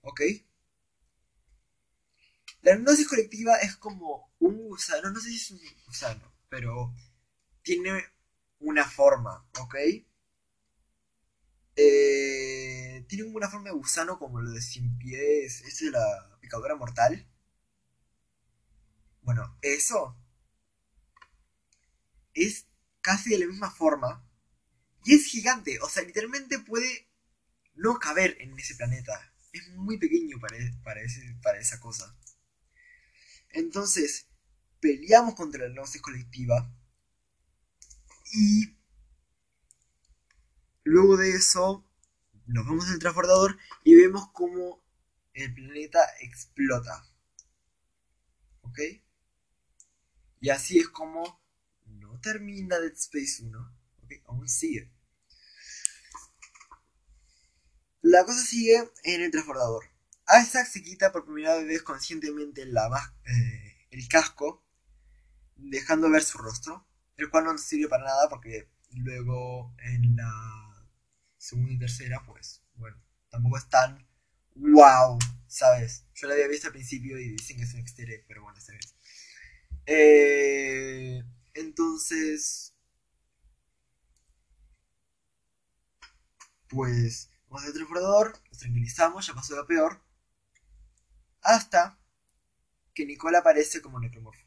¿Ok? 0.00 0.22
La 2.62 2.74
hipnosis 2.74 3.06
colectiva 3.06 3.56
es 3.56 3.76
como 3.76 4.32
un 4.38 4.56
gusano, 4.56 5.10
no 5.10 5.20
sé 5.20 5.28
si 5.28 5.36
es 5.36 5.50
un 5.50 5.60
gusano, 5.84 6.32
pero 6.48 6.94
tiene 7.62 8.02
una 8.60 8.88
forma, 8.88 9.46
¿ok? 9.60 9.74
Eh, 11.76 13.04
tiene 13.06 13.24
una 13.24 13.50
forma 13.50 13.66
de 13.66 13.76
gusano 13.76 14.18
como 14.18 14.40
lo 14.40 14.52
de 14.52 14.62
sin 14.62 14.96
pies, 14.96 15.60
es 15.60 15.80
de 15.80 15.90
la 15.90 16.38
picadora 16.40 16.76
mortal. 16.76 17.28
Bueno, 19.20 19.58
eso 19.60 20.16
es 22.32 22.66
casi 23.02 23.30
de 23.30 23.40
la 23.40 23.46
misma 23.46 23.70
forma 23.70 24.24
y 25.04 25.14
es 25.14 25.26
gigante, 25.26 25.78
o 25.80 25.88
sea, 25.88 26.02
literalmente 26.02 26.58
puede 26.58 27.08
no 27.74 27.98
caber 27.98 28.36
en 28.40 28.58
ese 28.58 28.74
planeta. 28.74 29.32
Es 29.52 29.68
muy 29.70 29.98
pequeño 29.98 30.38
para, 30.40 30.56
para, 30.82 31.00
para 31.42 31.58
esa 31.58 31.80
cosa. 31.80 32.16
Entonces, 33.50 34.28
peleamos 34.80 35.34
contra 35.34 35.66
la 35.66 35.74
gnosis 35.74 36.00
colectiva. 36.00 36.72
Y 38.32 38.76
luego 40.84 41.16
de 41.16 41.30
eso, 41.30 41.86
nos 42.46 42.66
vemos 42.66 42.86
en 42.86 42.94
el 42.94 42.98
transbordador 42.98 43.58
y 43.84 43.94
vemos 43.94 44.30
cómo 44.32 44.82
el 45.34 45.52
planeta 45.52 46.00
explota. 46.20 47.04
¿Ok? 48.62 48.78
Y 50.40 50.50
así 50.50 50.78
es 50.78 50.88
como 50.88 51.40
no 51.86 52.18
termina 52.20 52.78
Dead 52.78 52.92
Space 52.92 53.42
1. 53.42 53.81
¿Ok? 54.16 54.28
Aún 54.28 54.48
sigue. 54.48 54.90
La 58.02 58.24
cosa 58.24 58.44
sigue 58.44 58.90
en 59.04 59.22
el 59.22 59.30
transbordador. 59.30 59.84
Isaac 60.40 60.66
se 60.66 60.82
quita 60.82 61.12
por 61.12 61.24
primera 61.24 61.56
vez 61.56 61.82
conscientemente 61.82 62.64
la 62.66 63.14
eh, 63.24 63.86
el 63.90 64.08
casco, 64.08 64.64
dejando 65.56 66.10
ver 66.10 66.22
su 66.22 66.38
rostro, 66.38 66.86
el 67.16 67.30
cual 67.30 67.44
no 67.44 67.58
sirve 67.58 67.88
para 67.88 68.04
nada 68.04 68.28
porque 68.28 68.68
luego 68.90 69.74
en 69.78 70.16
la 70.16 70.88
segunda 71.36 71.72
y 71.72 71.78
tercera, 71.78 72.22
pues, 72.26 72.62
bueno, 72.74 72.96
tampoco 73.30 73.58
es 73.58 73.68
tan 73.68 74.06
wow, 74.54 75.18
¿sabes? 75.46 76.06
Yo 76.14 76.26
la 76.26 76.34
había 76.34 76.48
visto 76.48 76.68
al 76.68 76.72
principio 76.72 77.18
y 77.18 77.30
dicen 77.30 77.56
que 77.56 77.64
es 77.64 77.74
un 77.74 77.80
exterior, 77.80 78.20
pero 78.26 78.42
bueno, 78.42 78.58
está 78.58 78.72
bien. 78.72 78.82
Eh, 79.86 81.22
entonces, 81.54 82.71
pues, 86.72 87.30
vamos 87.48 87.64
al 87.64 87.74
transbordador, 87.74 88.40
nos 88.48 88.58
tranquilizamos, 88.58 89.26
ya 89.26 89.34
pasó 89.34 89.54
lo 89.54 89.66
peor. 89.66 90.02
Hasta 91.42 91.98
que 92.94 93.04
Nicole 93.04 93.36
aparece 93.36 93.82
como 93.82 94.00
necromorfo. 94.00 94.46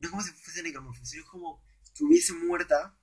No 0.00 0.06
es 0.06 0.10
como 0.10 0.22
si 0.22 0.32
fuese 0.32 0.62
necromorfo, 0.62 1.04
sino 1.04 1.24
como 1.26 1.62
si 1.82 1.92
estuviese 1.92 2.32
muerta, 2.32 2.98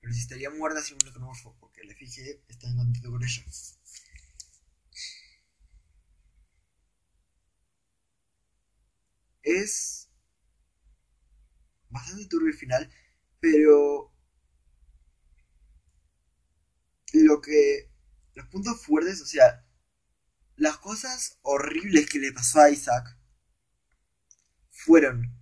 pero 0.00 0.12
si 0.12 0.20
estaría 0.20 0.50
muerta 0.50 0.82
sin 0.82 0.94
un 0.94 1.06
necromorfo, 1.06 1.56
porque 1.60 1.82
le 1.84 1.94
fijé, 1.94 2.42
está 2.48 2.68
en 2.68 2.76
contacto 2.76 3.10
con 3.10 3.22
ella. 3.22 3.44
Es 9.42 10.10
bastante 11.90 12.26
turbio 12.26 12.48
el 12.48 12.54
final, 12.54 12.90
pero 13.40 14.12
lo 17.12 17.40
que 17.40 17.90
los 18.34 18.46
puntos 18.48 18.80
fuertes, 18.84 19.20
o 19.20 19.26
sea, 19.26 19.64
las 20.56 20.78
cosas 20.78 21.38
horribles 21.42 22.08
que 22.08 22.18
le 22.18 22.32
pasó 22.32 22.60
a 22.60 22.70
Isaac 22.70 23.16
fueron 24.70 25.34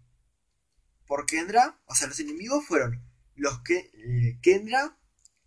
por 1.07 1.27
Kendra, 1.27 1.81
o 1.87 1.95
sea, 1.95 2.09
los 2.09 2.21
enemigos 2.21 2.67
fueron 2.67 3.05
los 3.35 3.63
que 3.63 3.91
eh, 3.93 4.39
Kendra, 4.43 4.99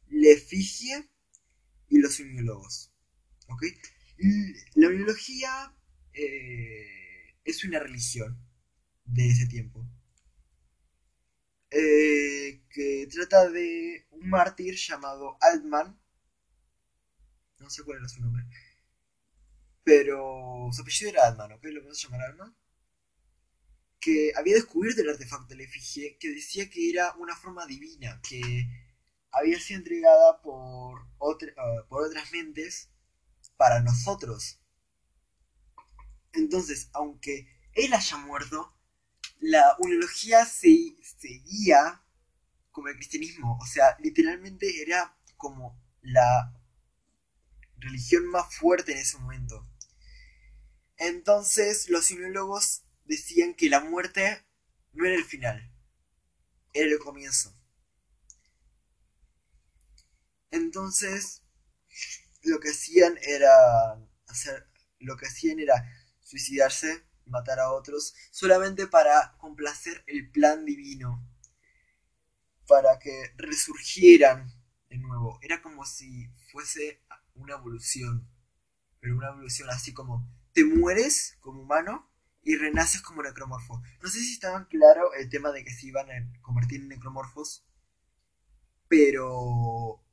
Lefigie 0.08 1.10
y 1.90 2.00
los 2.00 2.20
uniólogos. 2.20 2.92
¿Ok? 3.48 3.64
La 4.76 4.88
uniología 4.90 5.76
eh, 6.14 7.36
es 7.44 7.64
una 7.64 7.80
religión 7.80 8.38
de 9.06 9.30
ese 9.30 9.48
tiempo 9.48 9.88
eh, 11.72 12.64
que 12.70 13.08
trata 13.12 13.50
de 13.50 14.08
un 14.12 14.30
mártir 14.30 14.76
llamado 14.76 15.38
Altman. 15.42 16.00
No 17.60 17.70
sé 17.70 17.84
cuál 17.84 17.98
era 18.00 18.08
su 18.08 18.22
nombre 18.22 18.46
pero 19.90 20.70
su 20.72 20.84
apellido 20.84 21.10
era 21.10 21.26
Adman, 21.26 21.54
¿ok? 21.54 21.64
Lo 21.64 21.82
vamos 21.82 21.98
a 21.98 22.08
llamar 22.08 22.30
Adman. 22.30 22.56
Que 24.00 24.32
había 24.36 24.54
descubierto 24.54 25.02
el 25.02 25.10
artefacto 25.10 25.56
la 25.56 25.64
efigie 25.64 26.16
que 26.20 26.30
decía 26.30 26.70
que 26.70 26.92
era 26.92 27.16
una 27.16 27.36
forma 27.36 27.66
divina, 27.66 28.22
que 28.22 28.70
había 29.32 29.60
sido 29.60 29.80
entregada 29.80 30.44
por, 30.44 31.02
ah, 31.02 31.86
por 31.90 32.04
otras 32.06 32.32
mentes 32.32 32.92
para 33.58 33.82
nosotros. 33.82 34.60
Entonces, 36.34 36.92
aunque 36.94 37.48
él 37.74 37.92
haya 37.92 38.18
muerto, 38.18 38.78
la 39.40 39.76
unología 39.80 40.46
se, 40.46 40.98
seguía 41.02 42.04
como 42.70 42.90
el 42.90 42.96
cristianismo. 42.96 43.58
O 43.60 43.66
sea, 43.66 43.98
literalmente 44.02 44.84
era 44.84 45.18
como 45.36 45.82
la 46.04 46.59
religión 47.80 48.28
más 48.28 48.54
fuerte 48.56 48.92
en 48.92 49.00
ese 49.00 49.18
momento. 49.18 49.68
Entonces 50.98 51.90
los 51.90 52.06
simiólogos 52.06 52.84
decían 53.06 53.54
que 53.54 53.70
la 53.70 53.80
muerte 53.80 54.46
no 54.94 55.06
era 55.06 55.16
el 55.16 55.24
final, 55.24 55.72
era 56.74 56.92
el 56.92 57.00
comienzo. 57.00 57.56
Entonces 60.52 61.44
lo 62.44 62.60
que 62.60 62.70
hacían 62.70 63.18
era 63.22 63.52
hacer, 64.28 64.68
lo 65.00 65.16
que 65.18 65.28
hacían 65.28 65.60
era 65.60 65.74
suicidarse, 66.22 67.04
matar 67.26 67.60
a 67.60 67.72
otros, 67.72 68.16
solamente 68.32 68.88
para 68.88 69.36
complacer 69.38 70.04
el 70.08 70.30
plan 70.30 70.66
divino, 70.66 71.26
para 72.68 73.00
que 73.00 73.34
resurgieran 73.38 74.54
de 74.90 74.98
nuevo. 74.98 75.40
Era 75.42 75.62
como 75.62 75.86
si 75.86 76.30
fuese 76.52 77.02
una 77.40 77.56
evolución, 77.56 78.28
pero 79.00 79.18
una 79.18 79.30
evolución 79.30 79.70
así 79.70 79.94
como 79.94 80.28
te 80.54 80.66
mueres 80.66 81.38
como 81.40 81.62
humano 81.62 82.10
y 82.44 82.56
renaces 82.56 83.02
como 83.02 83.24
necromorfo. 83.24 83.82
No 84.02 84.10
sé 84.10 84.20
si 84.20 84.34
estaban 84.34 84.66
claro 84.66 85.14
el 85.14 85.30
tema 85.30 85.52
de 85.52 85.64
que 85.64 85.72
se 85.72 85.88
iban 85.88 86.10
a 86.10 86.42
convertir 86.42 86.82
en 86.82 86.90
necromorfos, 86.90 87.66
pero 88.88 90.04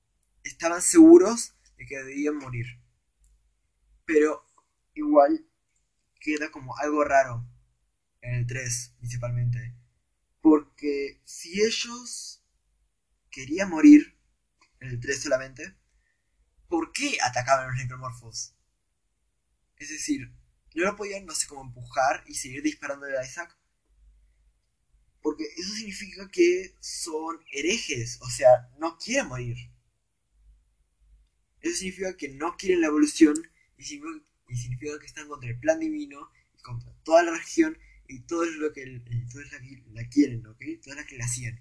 estaban 0.44 0.82
seguros 0.82 1.54
de 1.76 1.86
que 1.86 2.02
debían 2.02 2.36
morir. 2.36 2.66
Pero 4.04 4.44
igual 4.94 5.46
queda 6.20 6.50
como 6.50 6.76
algo 6.78 7.04
raro 7.04 7.46
en 8.20 8.34
el 8.34 8.46
3 8.46 8.94
principalmente. 8.98 9.74
Porque 10.40 11.20
si 11.24 11.62
ellos 11.62 12.44
querían 13.30 13.70
morir 13.70 14.18
en 14.80 14.88
el 14.88 15.00
3 15.00 15.22
solamente, 15.22 15.76
¿por 16.68 16.92
qué 16.92 17.18
atacaban 17.22 17.64
a 17.64 17.68
los 17.68 17.76
necromorfos? 17.76 18.54
Es 19.76 19.90
decir, 19.90 20.32
no 20.74 20.84
lo 20.84 20.96
podían, 20.96 21.26
no 21.26 21.34
sé 21.34 21.46
cómo 21.46 21.62
empujar 21.62 22.22
y 22.26 22.34
seguir 22.34 22.62
disparándole 22.62 23.18
a 23.18 23.24
Isaac. 23.24 23.56
Porque 25.22 25.44
eso 25.56 25.74
significa 25.74 26.28
que 26.30 26.74
son 26.80 27.40
herejes, 27.50 28.18
o 28.20 28.28
sea, 28.28 28.70
no 28.78 28.96
quieren 28.98 29.28
morir. 29.28 29.56
Eso 31.60 31.78
significa 31.78 32.16
que 32.16 32.28
no 32.28 32.56
quieren 32.56 32.82
la 32.82 32.88
evolución 32.88 33.34
y 33.76 33.84
significa, 33.84 34.98
que 35.00 35.06
están 35.06 35.28
contra 35.28 35.50
el 35.50 35.58
plan 35.58 35.80
divino 35.80 36.30
y 36.56 36.62
contra 36.62 36.92
toda 37.02 37.22
la 37.24 37.32
región 37.32 37.76
y 38.08 38.20
todo 38.20 38.44
lo 38.44 38.72
que, 38.72 39.02
la 39.92 40.08
quieren, 40.08 40.46
¿ok? 40.46 40.62
Todas 40.82 40.98
las 40.98 41.06
que 41.06 41.18
la 41.18 41.24
hacían. 41.24 41.60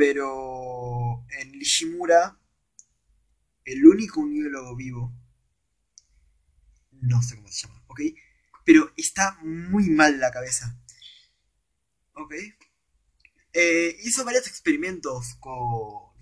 Pero 0.00 1.26
en 1.28 1.52
Lishimura 1.52 2.40
el 3.66 3.84
único 3.84 4.22
uniólogo 4.22 4.74
vivo, 4.74 5.12
no 7.02 7.20
sé 7.20 7.36
cómo 7.36 7.48
se 7.48 7.66
llama, 7.66 7.84
¿ok? 7.86 8.00
Pero 8.64 8.94
está 8.96 9.36
muy 9.42 9.90
mal 9.90 10.18
la 10.18 10.30
cabeza, 10.30 10.80
¿ok? 12.14 12.32
Eh, 13.52 13.98
hizo 14.02 14.24
varios 14.24 14.46
experimentos 14.46 15.34
con 15.34 16.14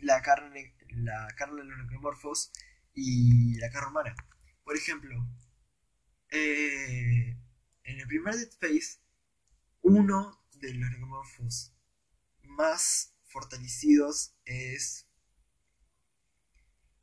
la 0.00 0.20
carne, 0.20 0.76
la 0.90 1.28
carne 1.34 1.62
de 1.62 1.68
los 1.68 1.78
necromorfos 1.78 2.52
y 2.92 3.54
la 3.54 3.70
carne 3.70 3.88
humana. 3.88 4.14
Por 4.64 4.76
ejemplo, 4.76 5.16
eh, 6.30 7.38
en 7.84 8.00
el 8.00 8.06
primer 8.06 8.34
Dead 8.34 8.50
Space, 8.50 8.98
uno 9.80 10.44
de 10.56 10.74
los 10.74 10.90
necromorfos 10.90 11.72
más 12.58 13.14
fortalecidos 13.24 14.34
es 14.44 15.06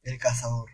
el 0.03 0.19
cazador. 0.19 0.69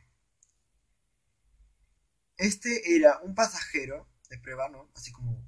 Este 2.35 2.95
era 2.95 3.19
un 3.19 3.35
pasajero 3.35 4.09
de 4.29 4.39
prueba, 4.39 4.69
¿no? 4.69 4.91
Así 4.95 5.11
como 5.11 5.47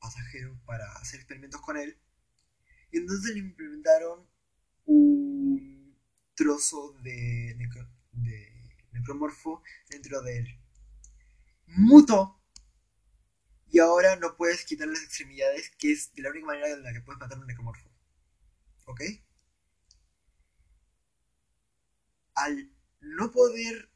pasajero 0.00 0.58
para 0.64 0.90
hacer 0.94 1.20
experimentos 1.20 1.60
con 1.60 1.76
él. 1.76 2.00
Y 2.90 2.98
entonces 2.98 3.34
le 3.34 3.40
implementaron 3.40 4.26
un 4.86 5.94
trozo 6.34 6.94
de, 7.02 7.54
necromorfo 8.92 9.62
dentro 9.90 10.22
de 10.22 10.38
él. 10.38 10.60
Mutó. 11.66 12.40
Y 13.68 13.80
ahora 13.80 14.16
no 14.16 14.34
puedes 14.36 14.64
quitar 14.64 14.88
las 14.88 15.02
extremidades, 15.02 15.70
que 15.78 15.92
es 15.92 16.12
de 16.14 16.22
la 16.22 16.30
única 16.30 16.46
manera 16.46 16.70
en 16.70 16.82
la 16.82 16.92
que 16.92 17.02
puedes 17.02 17.20
matar 17.20 17.38
un 17.38 17.46
necromorfo. 17.46 17.91
¿Ok? 18.86 19.00
Al 22.34 22.72
no 23.00 23.30
poder, 23.30 23.90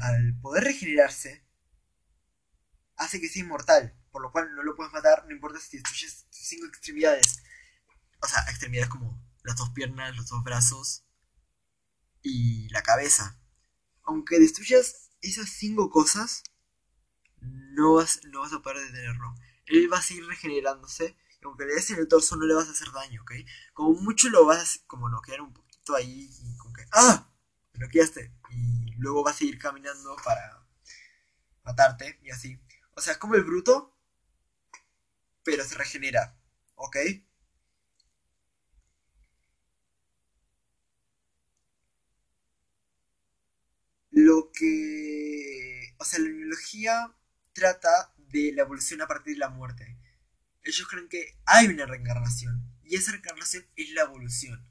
al 0.00 0.38
poder 0.40 0.64
regenerarse, 0.64 1.44
hace 2.96 3.20
que 3.20 3.28
sea 3.28 3.42
inmortal, 3.42 3.96
por 4.10 4.22
lo 4.22 4.30
cual 4.32 4.54
no 4.54 4.62
lo 4.62 4.76
puedes 4.76 4.92
matar, 4.92 5.24
no 5.26 5.32
importa 5.32 5.60
si 5.60 5.78
destruyes 5.78 6.26
cinco 6.30 6.66
extremidades. 6.66 7.42
O 8.20 8.26
sea, 8.26 8.42
extremidades 8.48 8.90
como 8.90 9.20
las 9.44 9.56
dos 9.56 9.70
piernas, 9.70 10.16
los 10.16 10.28
dos 10.28 10.42
brazos 10.44 11.04
y 12.22 12.68
la 12.70 12.82
cabeza. 12.82 13.40
Aunque 14.02 14.38
destruyas 14.38 15.10
esas 15.20 15.48
cinco 15.50 15.90
cosas, 15.90 16.42
no 17.40 17.94
vas, 17.94 18.20
no 18.24 18.40
vas 18.40 18.52
a 18.52 18.60
poder 18.60 18.78
detenerlo. 18.86 19.34
Él 19.66 19.92
va 19.92 19.98
a 19.98 20.02
seguir 20.02 20.26
regenerándose. 20.26 21.16
Aunque 21.42 21.64
le 21.64 21.74
des 21.74 21.90
en 21.90 21.98
el 21.98 22.08
torso, 22.08 22.36
no 22.36 22.46
le 22.46 22.54
vas 22.54 22.68
a 22.68 22.72
hacer 22.72 22.90
daño, 22.92 23.22
¿ok? 23.22 23.32
Como 23.72 24.00
mucho 24.00 24.28
lo 24.28 24.44
vas 24.46 24.76
a 24.82 24.86
como 24.86 25.08
noquear 25.08 25.40
un 25.40 25.52
poquito 25.54 25.94
ahí 25.94 26.30
y 26.42 26.56
como 26.58 26.74
que. 26.74 26.84
¡Ah! 26.92 27.30
Me 27.72 27.80
noqueaste. 27.80 28.32
Y 28.50 28.94
luego 28.98 29.24
va 29.24 29.30
a 29.30 29.34
seguir 29.34 29.58
caminando 29.58 30.16
para 30.24 30.64
matarte 31.64 32.18
y 32.22 32.30
así. 32.30 32.60
O 32.94 33.00
sea, 33.00 33.12
es 33.12 33.18
como 33.18 33.34
el 33.36 33.44
bruto, 33.44 33.96
pero 35.44 35.64
se 35.64 35.74
regenera, 35.76 36.36
¿ok? 36.74 36.96
Lo 44.10 44.50
que... 44.52 45.94
O 45.98 46.04
sea, 46.04 46.18
la 46.20 46.28
biología 46.28 47.14
trata 47.52 48.12
de 48.16 48.52
la 48.54 48.62
evolución 48.62 49.00
a 49.02 49.06
partir 49.06 49.34
de 49.34 49.40
la 49.40 49.48
muerte. 49.50 49.97
Ellos 50.68 50.86
creen 50.86 51.08
que 51.08 51.34
hay 51.46 51.66
una 51.68 51.86
reencarnación 51.86 52.62
y 52.84 52.96
esa 52.96 53.12
reencarnación 53.12 53.64
es 53.74 53.90
la 53.92 54.02
evolución. 54.02 54.68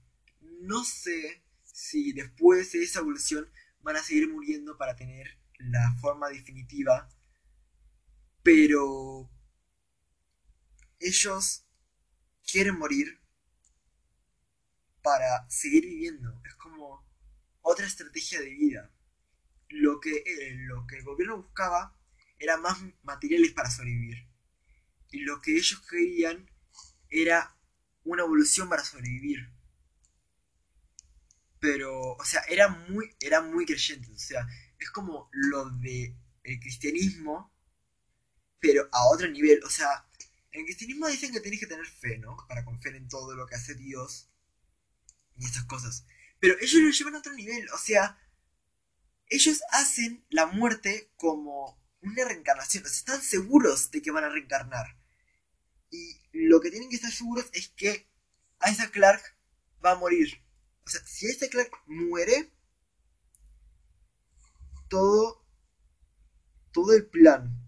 No 0.62 0.84
sé 0.84 1.44
si 1.64 2.14
después 2.14 2.72
de 2.72 2.84
esa 2.84 3.00
evolución 3.00 3.50
van 3.82 3.96
a 3.96 4.04
seguir 4.04 4.30
muriendo 4.30 4.78
para 4.78 4.96
tener 4.96 5.40
la 5.58 5.98
forma 6.00 6.30
definitiva, 6.30 7.10
pero 8.44 9.28
ellos 11.00 11.66
quieren 12.46 12.78
morir 12.78 13.20
para 15.02 15.50
seguir 15.50 15.84
viviendo. 15.84 16.40
Es 16.46 16.54
como 16.54 17.04
otra 17.64 17.88
estrategia 17.88 18.40
de 18.40 18.52
vida. 18.52 18.94
Lo 19.70 20.00
que, 20.00 20.18
eh, 20.18 20.58
lo 20.60 20.86
que 20.86 20.98
el 20.98 21.04
gobierno 21.04 21.38
buscaba 21.38 22.00
era 22.38 22.56
más 22.58 22.78
materiales 23.02 23.52
para 23.54 23.72
sobrevivir. 23.72 24.37
Y 25.12 25.20
lo 25.20 25.42
que 25.42 25.56
ellos 25.56 25.82
querían 25.90 26.50
era 27.10 27.58
una 28.04 28.24
evolución 28.24 28.70
para 28.70 28.84
sobrevivir. 28.84 29.52
Pero, 31.60 32.14
o 32.14 32.26
sea, 32.26 32.42
era 32.50 32.68
muy, 32.68 33.16
era 33.20 33.42
muy 33.42 33.66
creyentes. 33.66 34.10
O 34.10 34.20
sea, 34.20 34.48
es 34.80 34.90
como 34.92 35.30
lo 35.32 35.70
de 35.72 36.16
el 36.44 36.60
cristianismo, 36.60 37.54
pero 38.60 38.88
a 38.92 39.08
otro 39.08 39.28
nivel. 39.28 39.64
O 39.64 39.70
sea, 39.70 40.06
en 40.52 40.62
el 40.62 40.66
cristianismo 40.66 41.08
dicen 41.08 41.32
que 41.32 41.42
tienes 41.42 41.60
que 41.60 41.68
tener 41.68 41.86
fe, 41.86 42.18
¿no? 42.18 42.38
Para 42.48 42.64
confiar 42.64 42.96
en 42.96 43.08
todo 43.08 43.36
lo 43.36 43.46
que 43.48 43.56
hace 43.56 43.76
Dios 43.76 44.30
y 45.36 45.46
esas 45.46 45.66
cosas. 45.66 46.06
Pero 46.40 46.56
ellos 46.60 46.82
lo 46.82 46.90
llevan 46.90 47.16
a 47.16 47.20
otro 47.20 47.34
nivel. 47.34 47.68
O 47.72 47.78
sea, 47.78 48.20
ellos 49.28 49.62
hacen 49.72 50.26
la 50.30 50.46
muerte 50.46 51.12
como 51.18 51.80
una 52.02 52.26
reencarnación. 52.26 52.86
O 52.86 52.88
sea, 52.88 52.98
están 52.98 53.22
seguros 53.22 53.92
de 53.92 54.02
que 54.02 54.12
van 54.12 54.24
a 54.24 54.30
reencarnar. 54.30 54.97
Y 55.90 56.20
lo 56.34 56.60
que 56.60 56.72
tienen 56.72 56.90
que 56.90 56.96
estar 56.96 57.12
seguros 57.12 57.50
es 57.54 57.70
que 57.70 58.08
Isaac 58.70 58.92
Clark 58.92 59.22
va 59.84 59.92
a 59.92 60.00
morir. 60.00 60.44
O 60.86 60.90
sea, 60.90 61.02
si 61.06 61.28
Isaac 61.28 61.52
Clark 61.52 61.72
muere, 61.86 62.52
todo, 64.90 65.46
todo 66.72 66.94
el 66.94 67.06
plan 67.08 67.62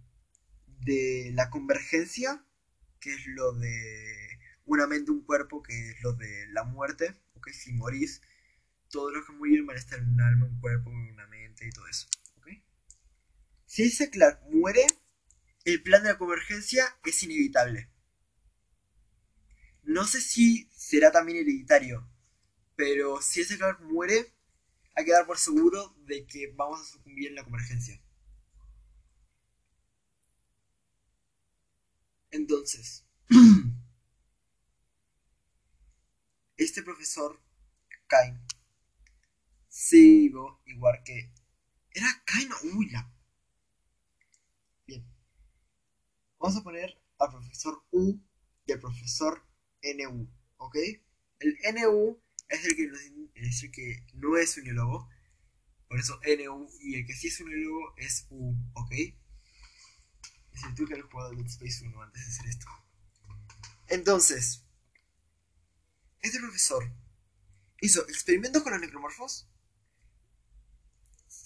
de 0.79 1.32
la 1.34 1.49
convergencia, 1.49 2.45
que 2.99 3.13
es 3.13 3.27
lo 3.27 3.53
de 3.53 4.39
una 4.65 4.88
mente, 4.88 5.12
un 5.12 5.23
cuerpo, 5.23 5.63
que 5.63 5.91
es 5.91 6.01
lo 6.01 6.13
de 6.13 6.47
la 6.49 6.63
muerte, 6.63 7.19
ok, 7.36 7.49
si 7.49 7.73
morís, 7.73 8.21
todos 8.89 9.13
los 9.13 9.25
que 9.25 9.34
mueren 9.34 9.65
van 9.65 9.77
a 9.77 9.79
estar 9.79 9.99
en 9.99 10.10
un 10.10 10.21
alma, 10.21 10.45
un 10.45 10.60
cuerpo, 10.60 10.89
una 10.89 11.27
mente 11.27 11.67
y 11.67 11.69
todo 11.71 11.88
eso. 11.88 12.08
Si 13.69 13.84
ese 13.84 14.10
Clark 14.10 14.41
muere, 14.51 14.88
el 15.63 15.84
plan 15.84 16.01
de 16.01 16.10
la 16.10 16.17
convergencia 16.17 16.84
es 17.05 17.21
inevitable. 17.21 17.88
No 19.89 20.06
sé 20.06 20.21
si 20.21 20.69
será 20.71 21.12
también 21.12 21.39
hereditario, 21.39 22.08
pero 22.75 23.23
si 23.23 23.41
ese 23.41 23.58
Clark 23.58 23.82
muere, 23.82 24.36
hay 24.95 25.04
que 25.04 25.12
dar 25.12 25.25
por 25.25 25.39
seguro 25.39 25.95
de 26.06 26.28
que 26.28 26.54
vamos 26.56 26.80
a 26.80 26.84
sucumbir 26.84 27.30
en 27.30 27.34
la 27.34 27.43
convergencia. 27.43 27.99
Entonces, 32.30 33.04
este 36.58 36.84
profesor, 36.84 37.41
Kain, 38.06 38.39
sigo 39.67 40.62
igual 40.67 41.02
que... 41.04 41.34
¿Era 41.89 42.10
Kain? 42.25 42.52
Uy, 42.75 42.91
la 42.91 43.12
Bien. 44.86 45.04
Vamos 46.38 46.58
a 46.58 46.63
poner 46.63 47.02
al 47.17 47.32
profesor 47.32 47.84
U 47.89 48.21
y 48.67 48.71
al 48.71 48.80
profesor 48.80 49.48
NU, 49.83 50.29
¿ok? 50.57 50.75
El 51.39 51.57
NU 51.73 52.21
es 52.47 52.65
el 52.65 52.75
que, 52.75 52.91
es 53.35 53.63
el 53.63 53.71
que 53.71 54.05
no 54.13 54.37
es 54.37 54.57
uniólogo, 54.57 55.09
por 55.87 55.99
eso 55.99 56.19
NU, 56.23 56.69
y 56.81 56.95
el 56.95 57.05
que 57.05 57.13
sí 57.13 57.27
es 57.27 57.39
uniólogo 57.39 57.95
es 57.97 58.27
U, 58.29 58.55
¿ok? 58.73 58.91
Es 58.91 60.63
el 60.63 60.75
que 60.75 60.93
he 60.93 61.01
jugado 61.01 61.31
Dead 61.31 61.45
Space 61.45 61.85
1 61.85 62.01
antes 62.01 62.21
de 62.21 62.31
hacer 62.31 62.47
esto. 62.47 62.65
Entonces, 63.87 64.65
este 66.21 66.39
profesor 66.39 66.91
hizo 67.81 68.01
experimentos 68.07 68.61
con 68.61 68.73
los 68.73 68.81
necromorfos 68.81 69.49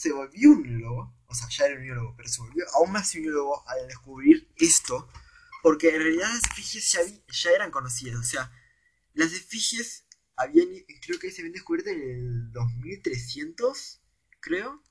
se 0.04 0.12
volvió 0.12 0.52
un 0.52 0.64
biólogo, 0.64 1.16
o 1.28 1.34
sea, 1.34 1.48
ya 1.48 1.66
era 1.66 1.76
un 1.76 1.84
biólogo, 1.84 2.14
pero 2.18 2.28
se 2.28 2.42
volvió 2.42 2.66
aún 2.74 2.92
más 2.92 3.16
un 3.16 3.22
biólogo 3.22 3.66
al 3.70 3.88
descubrir 3.88 4.52
esto, 4.58 5.08
porque 5.64 5.96
en 5.96 6.02
realidad 6.02 6.28
las 6.28 6.44
efigies 6.52 6.92
ya, 6.92 7.52
eran 7.52 7.72
conocidas, 7.72 8.20
o 8.20 8.24
sea, 8.24 8.52
las 9.14 9.32
efigies 9.32 10.06
habían, 10.36 10.68
creo 11.02 11.18
que 11.18 11.32
se 11.32 11.40
habían 11.42 11.54
descubierto 11.54 11.90
en 11.90 12.02
el 12.02 12.52
2300, 12.52 14.02
creo, 14.42 14.84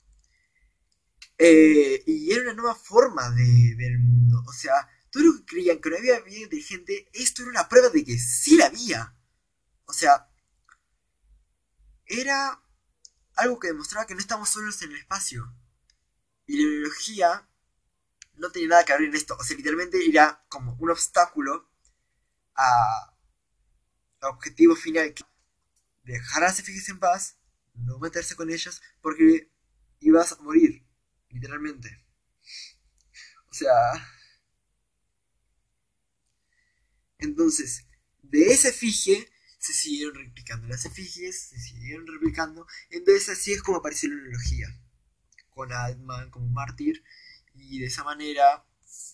eh, 1.36 2.02
y 2.06 2.32
era 2.32 2.44
una 2.44 2.54
nueva 2.54 2.74
forma 2.74 3.30
de 3.32 3.74
ver 3.76 3.92
el 3.92 3.98
mundo, 3.98 4.42
o 4.48 4.52
sea, 4.54 4.88
todo 5.10 5.24
lo 5.24 5.36
que 5.40 5.44
creían 5.44 5.78
que 5.78 5.90
no 5.90 5.98
había 5.98 6.20
vida 6.20 6.44
inteligente, 6.44 7.06
esto 7.12 7.42
era 7.42 7.50
una 7.50 7.68
prueba 7.68 7.90
de 7.90 8.02
que 8.02 8.18
sí 8.18 8.56
la 8.56 8.68
había, 8.68 9.14
o 9.84 9.92
sea, 9.92 10.26
era 12.06 12.62
algo 13.36 13.58
que 13.58 13.68
demostraba 13.68 14.06
que 14.06 14.14
no 14.14 14.20
estamos 14.20 14.48
solos 14.48 14.80
en 14.80 14.92
el 14.92 14.96
espacio. 14.96 15.54
Y 16.46 16.56
la 16.56 16.66
biología 16.66 17.48
no 18.42 18.50
tenía 18.50 18.68
nada 18.68 18.84
que 18.84 18.92
ver 18.92 19.02
en 19.02 19.14
esto. 19.14 19.36
O 19.38 19.44
sea, 19.44 19.56
literalmente 19.56 20.04
era 20.04 20.44
como 20.48 20.74
un 20.74 20.90
obstáculo 20.90 21.70
a, 22.56 23.16
objetivo 24.22 24.74
final. 24.74 25.14
Dejar 26.02 26.42
a 26.42 26.46
las 26.48 26.58
efigies 26.58 26.88
en 26.88 26.98
paz, 26.98 27.38
no 27.74 27.98
meterse 28.00 28.34
con 28.34 28.50
ellas, 28.50 28.82
porque 29.00 29.50
ibas 30.00 30.32
a 30.32 30.42
morir, 30.42 30.84
literalmente. 31.30 32.04
O 33.48 33.54
sea... 33.54 33.72
Entonces, 37.18 37.86
de 38.22 38.46
esa 38.46 38.70
efigie 38.70 39.28
se 39.58 39.72
siguieron 39.72 40.16
replicando 40.16 40.66
las 40.66 40.84
efigies, 40.84 41.50
se 41.50 41.60
siguieron 41.60 42.04
replicando. 42.08 42.66
Entonces 42.90 43.28
así 43.28 43.52
es 43.52 43.62
como 43.62 43.78
apareció 43.78 44.08
la 44.08 44.16
neurología, 44.16 44.66
con 45.50 45.72
Altman 45.72 46.30
como 46.30 46.48
mártir. 46.48 47.04
Y 47.54 47.80
de 47.80 47.86
esa 47.86 48.04
manera, 48.04 48.64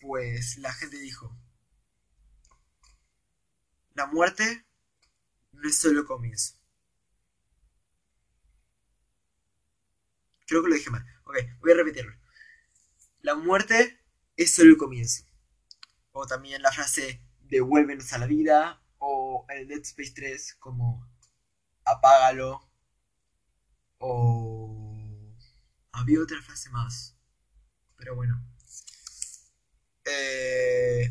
pues 0.00 0.58
la 0.58 0.72
gente 0.72 0.98
dijo, 0.98 1.36
la 3.94 4.06
muerte 4.06 4.64
no 5.52 5.68
es 5.68 5.76
solo 5.76 6.06
comienzo. 6.06 6.54
Creo 10.46 10.62
que 10.62 10.68
lo 10.68 10.74
dije 10.76 10.90
mal. 10.90 11.04
Ok, 11.24 11.36
voy 11.60 11.72
a 11.72 11.74
repetirlo. 11.74 12.16
La 13.20 13.34
muerte 13.34 14.00
es 14.36 14.54
solo 14.54 14.70
el 14.70 14.78
comienzo. 14.78 15.24
O 16.12 16.26
también 16.26 16.62
la 16.62 16.72
frase 16.72 17.22
devuélvenos 17.40 18.12
a 18.12 18.18
la 18.18 18.26
vida 18.26 18.82
o 18.98 19.44
el 19.48 19.68
Dead 19.68 19.80
Space 19.80 20.12
3 20.14 20.54
como 20.54 21.06
apágalo 21.84 22.68
o 23.98 25.34
había 25.92 26.20
otra 26.20 26.40
frase 26.42 26.70
más 26.70 27.17
pero 27.98 28.14
bueno 28.14 28.42
eh... 30.06 31.10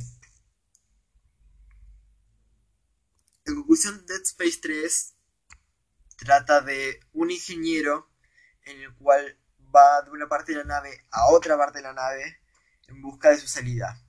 en 3.45 3.56
conclusión 3.56 4.04
Dead 4.08 4.21
Space 4.23 4.60
3 4.62 5.13
trata 6.17 6.62
de 6.62 7.00
un 7.13 7.30
ingeniero 7.30 8.10
en 8.65 8.82
el 8.82 8.95
cual 8.95 9.38
va 9.76 10.02
de 10.02 10.10
una 10.10 10.28
parte 10.28 10.54
de 10.54 10.60
la 10.60 10.63
nave 10.63 11.06
a 11.12 11.28
otra 11.28 11.56
parte 11.56 11.78
de 11.78 11.84
la 11.84 11.93
nave 11.93 12.41
en 12.88 13.02
busca 13.02 13.30
de 13.30 13.38
su 13.38 13.47
salida 13.47 14.02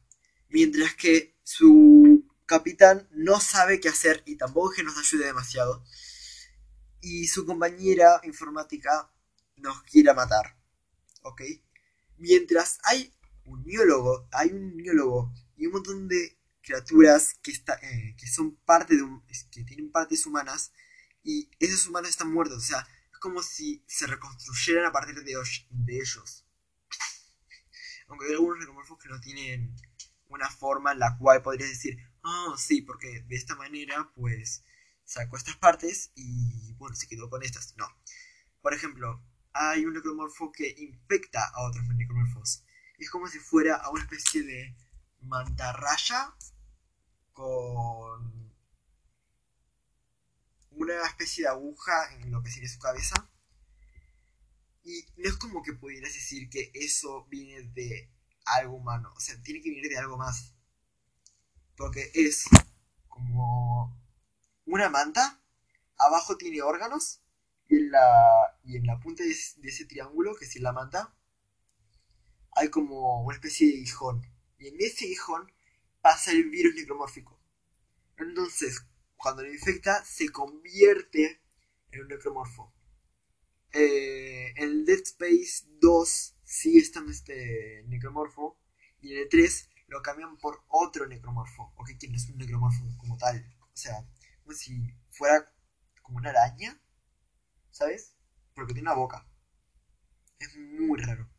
mientras 0.48 0.94
que 0.94 1.36
su 1.42 2.24
capitán 2.46 3.08
no 3.12 3.40
sabe 3.40 3.80
qué 3.80 3.88
hacer 3.88 4.22
y 4.26 4.36
tampoco 4.36 4.72
es 4.72 4.78
que 4.78 4.82
nos 4.82 4.98
ayude 4.98 5.26
demasiado. 5.26 5.84
Y 7.00 7.28
su 7.28 7.46
compañera 7.46 8.20
informática 8.24 9.12
nos 9.56 9.82
quiera 9.82 10.14
matar. 10.14 10.56
¿Ok? 11.22 11.42
Mientras 12.18 12.78
hay 12.85 13.14
un 13.44 13.64
niólogo, 13.64 14.28
hay 14.33 14.50
un 14.50 14.76
niólogo 14.76 15.33
y 15.57 15.66
un 15.66 15.72
montón 15.72 16.09
de 16.09 16.38
criaturas 16.61 17.35
que, 17.42 17.50
está, 17.50 17.78
eh, 17.83 18.14
que 18.18 18.26
son 18.26 18.57
parte 18.57 18.96
de 18.96 19.02
un, 19.02 19.24
que 19.50 19.64
tienen 19.64 19.90
partes 19.90 20.26
humanas 20.26 20.72
y 21.22 21.50
esos 21.59 21.87
humanos 21.87 22.11
están 22.11 22.33
muertos, 22.33 22.59
o 22.59 22.66
sea, 22.66 22.87
es 23.12 23.18
como 23.18 23.42
si 23.42 23.83
se 23.87 24.07
reconstruyeran 24.07 24.87
a 24.87 24.92
partir 24.92 25.14
de, 25.22 25.35
de 25.70 25.96
ellos. 25.96 26.44
Aunque 28.09 28.26
hay 28.26 28.33
algunos 28.33 28.59
necromorfos 28.59 28.98
que 28.98 29.09
no 29.09 29.20
tienen 29.20 29.74
una 30.28 30.48
forma 30.50 30.92
en 30.92 30.98
la 30.98 31.16
cual 31.18 31.42
podrías 31.42 31.70
decir, 31.70 31.98
ah, 32.22 32.54
sí, 32.57 32.83
porque 32.83 33.22
de 33.22 33.37
esta 33.37 33.54
manera, 33.54 34.11
pues, 34.14 34.64
sacó 35.04 35.37
estas 35.37 35.57
partes 35.57 36.12
y, 36.14 36.74
bueno, 36.74 36.94
se 36.94 37.09
quedó 37.09 37.28
con 37.31 37.42
estas. 37.42 37.76
No. 37.76 37.87
Por 38.61 38.74
ejemplo, 38.74 39.22
hay 39.52 39.84
un 39.84 39.94
necromorfo 39.94 40.52
que 40.52 40.74
infecta 40.78 41.44
a 41.54 41.62
otros 41.62 41.84
necromorfos. 41.88 42.64
Es 42.98 43.11
como 43.11 43.28
si 43.28 43.38
fuera 43.38 43.76
a 43.76 43.90
una 43.90 44.02
especie 44.02 44.42
de 44.42 44.76
mantarraya 45.22 46.34
con 47.32 48.52
una 50.70 51.06
especie 51.06 51.44
de 51.44 51.50
aguja 51.50 52.14
en 52.14 52.30
lo 52.30 52.42
que 52.42 52.50
sería 52.50 52.68
su 52.68 52.78
cabeza. 52.78 53.28
Y 54.84 55.04
no 55.16 55.28
es 55.28 55.37
como 55.37 55.62
que 55.62 55.74
pudieras 55.74 56.14
decir 56.14 56.48
que 56.48 56.70
eso 56.74 57.26
viene 57.26 57.68
de 57.74 58.11
algo 58.46 58.76
humano. 58.76 59.12
O 59.16 59.20
sea, 59.20 59.40
tiene 59.42 59.61
que 59.61 59.70
venir 59.70 59.88
de 59.88 59.98
algo 59.98 60.16
más. 60.16 60.54
Porque 61.76 62.11
es 62.14 62.44
como 63.08 63.96
una 64.66 64.88
manta. 64.88 65.40
Abajo 65.98 66.37
tiene 66.37 66.62
órganos. 66.62 67.20
Y 67.68 67.80
la, 67.88 68.47
y 68.68 68.76
en 68.76 68.87
la 68.87 69.00
punta 69.00 69.24
de, 69.24 69.31
ese 69.31 69.87
triángulo, 69.87 70.35
que 70.35 70.44
es 70.44 70.54
la 70.61 70.74
manta, 70.74 71.16
hay 72.52 72.68
como 72.68 73.24
una 73.24 73.35
especie 73.35 73.66
de 73.66 73.78
guijón. 73.78 74.20
Y 74.59 74.68
en 74.68 74.76
ese 74.78 75.07
guijón 75.07 75.50
pasa 76.02 76.33
el 76.33 76.50
virus 76.50 76.74
necromórfico. 76.74 77.40
Entonces, 78.18 78.87
cuando 79.16 79.42
lo 79.42 79.50
infecta, 79.50 80.04
se 80.04 80.28
convierte 80.28 81.40
en 81.92 82.02
un 82.02 82.09
necromorfo. 82.09 82.74
Eh, 83.72 84.52
en 84.57 84.85
Dead 84.85 85.00
Space 85.00 85.64
2 85.81 86.37
sigue 86.44 86.81
estando 86.81 87.11
este 87.11 87.85
necromorfo. 87.87 88.61
Y 89.00 89.14
en 89.14 89.22
el 89.22 89.28
3 89.31 89.70
lo 89.87 90.02
cambian 90.02 90.37
por 90.37 90.62
otro 90.68 91.07
necromorfo. 91.07 91.72
Ok, 91.76 91.92
que 91.98 92.09
no 92.09 92.16
es 92.16 92.28
un 92.28 92.37
necromorfo 92.37 92.85
como 92.98 93.16
tal. 93.16 93.42
O 93.62 93.76
sea, 93.76 94.07
como 94.42 94.54
si 94.54 94.94
fuera 95.09 95.50
como 96.02 96.18
una 96.18 96.28
araña. 96.28 96.78
¿Sabes? 97.70 98.17
Porque 98.58 98.74
tiene 98.74 98.90
una 98.90 98.98
boca. 98.98 99.24
Es 100.40 100.56
muy 100.56 101.00
raro. 101.00 101.30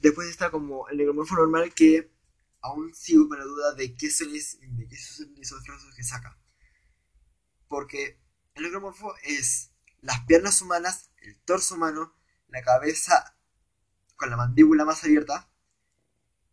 Después 0.00 0.28
está 0.28 0.50
como 0.50 0.88
el 0.88 0.96
necromorfo 0.96 1.36
normal 1.36 1.72
que 1.72 2.12
aún 2.60 2.92
sigo 2.92 3.28
con 3.28 3.38
la 3.38 3.44
duda 3.44 3.74
de 3.74 3.94
qué 3.94 4.10
son, 4.10 4.32
de 4.32 4.88
qué 4.88 4.96
son 4.96 5.32
esos 5.40 5.62
trozos 5.62 5.94
que 5.94 6.02
saca. 6.02 6.36
Porque 7.68 8.20
el 8.54 8.64
necromorfo 8.64 9.14
es 9.22 9.70
las 10.00 10.24
piernas 10.26 10.60
humanas, 10.60 11.12
el 11.18 11.38
torso 11.42 11.76
humano, 11.76 12.12
la 12.48 12.62
cabeza 12.62 13.38
con 14.16 14.28
la 14.28 14.36
mandíbula 14.36 14.84
más 14.84 15.04
abierta 15.04 15.48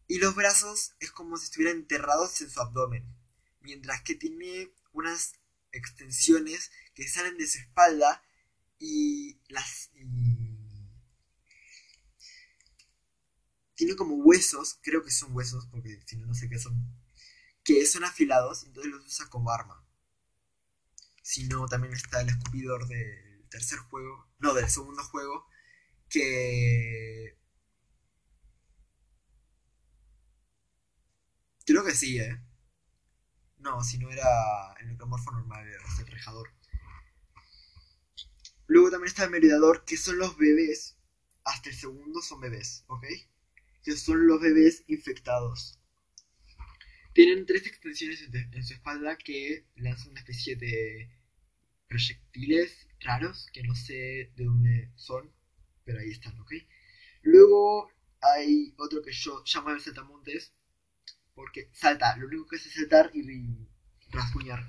y 0.07 0.19
los 0.19 0.35
brazos 0.35 0.95
es 0.99 1.11
como 1.11 1.37
si 1.37 1.45
estuvieran 1.45 1.77
enterrados 1.77 2.39
en 2.41 2.51
su 2.51 2.61
abdomen, 2.61 3.03
mientras 3.61 4.03
que 4.03 4.13
tiene 4.13 4.71
unas 4.91 5.33
extensiones 5.71 6.69
que 6.93 7.07
salen 7.07 7.35
de 7.37 7.47
su 7.47 7.57
espalda 7.57 8.21
y 8.85 9.39
las 9.47 9.91
tiene 13.75 13.95
como 13.95 14.15
huesos, 14.15 14.77
creo 14.81 15.03
que 15.03 15.11
son 15.11 15.33
huesos, 15.33 15.67
porque 15.67 16.01
si 16.05 16.17
no, 16.17 16.25
no 16.27 16.33
sé 16.33 16.49
qué 16.49 16.59
son, 16.59 16.93
que 17.63 17.85
son 17.85 18.03
afilados, 18.03 18.65
entonces 18.65 18.91
los 18.91 19.05
usa 19.05 19.29
como 19.29 19.51
arma. 19.51 19.85
Si 21.21 21.47
no, 21.47 21.65
también 21.67 21.93
está 21.93 22.21
el 22.21 22.29
escupidor 22.29 22.87
del 22.87 23.47
tercer 23.49 23.79
juego, 23.79 24.29
no, 24.39 24.53
del 24.53 24.69
segundo 24.69 25.01
juego, 25.03 25.47
que... 26.09 27.37
Creo 31.65 31.85
que 31.85 31.95
sí, 31.95 32.19
¿eh? 32.19 32.41
No, 33.59 33.81
si 33.81 33.97
no 33.97 34.11
era 34.11 34.73
el 34.81 34.87
necromorfo 34.89 35.31
normal, 35.31 35.65
era 35.65 35.83
el 35.99 36.07
rejador. 36.07 36.49
Luego 38.67 38.91
también 38.91 39.09
está 39.09 39.25
el 39.25 39.31
meridador, 39.31 39.83
que 39.85 39.97
son 39.97 40.17
los 40.17 40.37
bebés. 40.37 40.97
Hasta 41.43 41.69
el 41.69 41.75
segundo 41.75 42.21
son 42.21 42.39
bebés, 42.39 42.85
¿ok? 42.87 43.05
que 43.83 43.97
son 43.97 44.25
los 44.27 44.41
bebés 44.41 44.83
infectados. 44.87 45.79
Tienen 47.13 47.45
tres 47.45 47.67
extensiones 47.67 48.27
en 48.31 48.63
su 48.63 48.73
espalda 48.73 49.17
que 49.17 49.67
lanzan 49.75 50.11
una 50.11 50.21
especie 50.21 50.55
de 50.55 51.11
proyectiles 51.87 52.87
raros 53.01 53.47
que 53.53 53.61
no 53.61 53.75
sé 53.75 54.31
de 54.35 54.45
dónde 54.45 54.91
son, 54.95 55.31
pero 55.83 55.99
ahí 55.99 56.09
están, 56.09 56.39
¿ok? 56.39 56.53
Luego 57.21 57.91
hay 58.21 58.73
otro 58.77 59.01
que 59.03 59.11
yo 59.11 59.43
llamo 59.45 59.69
el 59.71 59.81
saltamontes, 59.81 60.53
porque 61.35 61.69
salta, 61.73 62.15
lo 62.17 62.27
único 62.27 62.47
que 62.47 62.55
hace 62.55 62.69
es 62.69 62.75
saltar 62.75 63.11
y 63.13 63.67
rasguñar. 64.09 64.67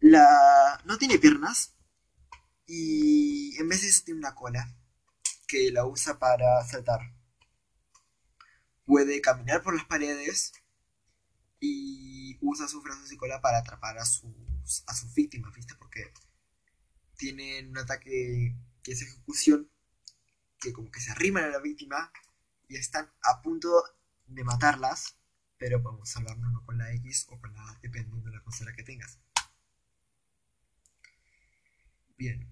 La... 0.00 0.80
No 0.86 0.96
tiene 0.96 1.18
piernas 1.18 1.76
y 2.66 3.56
en 3.58 3.68
vez 3.68 3.82
de 3.82 3.88
eso 3.88 4.02
tiene 4.04 4.20
una 4.20 4.34
cola 4.34 4.76
que 5.46 5.70
la 5.70 5.84
usa 5.84 6.18
para 6.18 6.64
saltar 6.64 7.00
puede 8.84 9.20
caminar 9.20 9.62
por 9.62 9.74
las 9.74 9.84
paredes 9.86 10.52
y 11.60 12.38
usa 12.40 12.68
sus 12.68 12.82
brazos 12.82 13.10
y 13.12 13.16
cola 13.16 13.40
para 13.40 13.58
atrapar 13.58 13.98
a 13.98 14.04
sus, 14.04 14.84
a 14.86 14.94
sus 14.94 15.14
víctimas, 15.14 15.54
¿viste? 15.54 15.74
Porque 15.76 16.12
tienen 17.16 17.70
un 17.70 17.78
ataque 17.78 18.56
que 18.82 18.92
es 18.92 19.02
ejecución, 19.02 19.70
que 20.58 20.72
como 20.72 20.90
que 20.90 21.00
se 21.00 21.12
arriman 21.12 21.44
a 21.44 21.48
la 21.48 21.60
víctima 21.60 22.12
y 22.68 22.76
están 22.76 23.10
a 23.22 23.42
punto 23.42 23.82
de 24.26 24.44
matarlas, 24.44 25.16
pero 25.56 25.82
podemos 25.82 26.08
salvarnos 26.08 26.62
con 26.64 26.78
la 26.78 26.92
X 26.94 27.26
o 27.30 27.40
con 27.40 27.52
la 27.54 27.62
A, 27.62 27.78
dependiendo 27.82 28.30
de 28.30 28.36
la 28.36 28.42
consola 28.42 28.72
que 28.74 28.82
tengas. 28.82 29.20
Bien. 32.16 32.48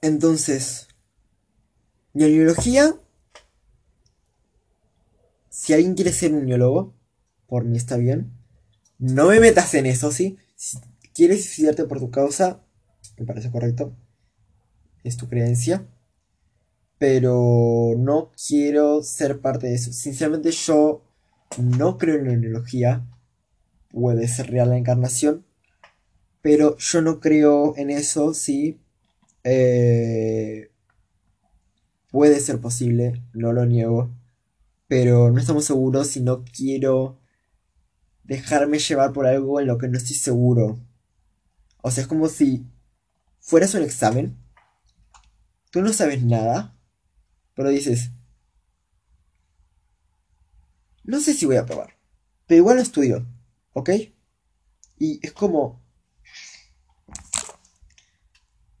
Entonces, 0.00 0.88
neurología 2.12 2.96
si 5.52 5.74
alguien 5.74 5.94
quiere 5.94 6.12
ser 6.12 6.32
un 6.32 6.46
neólogo, 6.46 6.92
por 7.46 7.64
mí 7.64 7.76
está 7.76 7.96
bien. 7.96 8.32
No 8.98 9.28
me 9.28 9.38
metas 9.38 9.74
en 9.74 9.86
eso, 9.86 10.10
¿sí? 10.10 10.38
Si 10.56 10.78
quieres 11.14 11.44
suicidarte 11.44 11.84
por 11.84 12.00
tu 12.00 12.10
causa, 12.10 12.64
me 13.16 13.26
parece 13.26 13.50
correcto. 13.50 13.94
Es 15.04 15.16
tu 15.16 15.28
creencia. 15.28 15.86
Pero 16.98 17.94
no 17.96 18.32
quiero 18.48 19.02
ser 19.02 19.40
parte 19.40 19.68
de 19.68 19.74
eso. 19.74 19.92
Sinceramente 19.92 20.50
yo 20.50 21.04
no 21.58 21.98
creo 21.98 22.16
en 22.16 22.52
la. 22.52 23.06
Puede 23.90 24.26
ser 24.26 24.50
real 24.50 24.70
la 24.70 24.78
encarnación. 24.78 25.44
Pero 26.42 26.76
yo 26.76 27.00
no 27.00 27.20
creo 27.20 27.74
en 27.76 27.90
eso, 27.90 28.34
sí. 28.34 28.80
Eh, 29.44 30.70
puede 32.10 32.40
ser 32.40 32.60
posible, 32.60 33.22
no 33.32 33.52
lo 33.52 33.64
niego 33.66 34.10
pero 34.92 35.30
no 35.30 35.40
estamos 35.40 35.64
seguros 35.64 36.14
y 36.18 36.20
no 36.20 36.44
quiero 36.44 37.18
dejarme 38.24 38.78
llevar 38.78 39.14
por 39.14 39.26
algo 39.26 39.58
en 39.58 39.66
lo 39.66 39.78
que 39.78 39.88
no 39.88 39.96
estoy 39.96 40.16
seguro. 40.16 40.78
O 41.80 41.90
sea, 41.90 42.02
es 42.02 42.08
como 42.08 42.28
si 42.28 42.66
fueras 43.40 43.72
un 43.72 43.80
examen, 43.80 44.36
tú 45.70 45.80
no 45.80 45.94
sabes 45.94 46.22
nada, 46.22 46.76
pero 47.54 47.70
dices, 47.70 48.10
no 51.04 51.20
sé 51.20 51.32
si 51.32 51.46
voy 51.46 51.56
a 51.56 51.64
probar, 51.64 51.94
pero 52.46 52.58
igual 52.58 52.76
lo 52.76 52.82
estudio, 52.82 53.26
¿ok? 53.72 53.92
Y 54.98 55.26
es 55.26 55.32
como... 55.32 55.81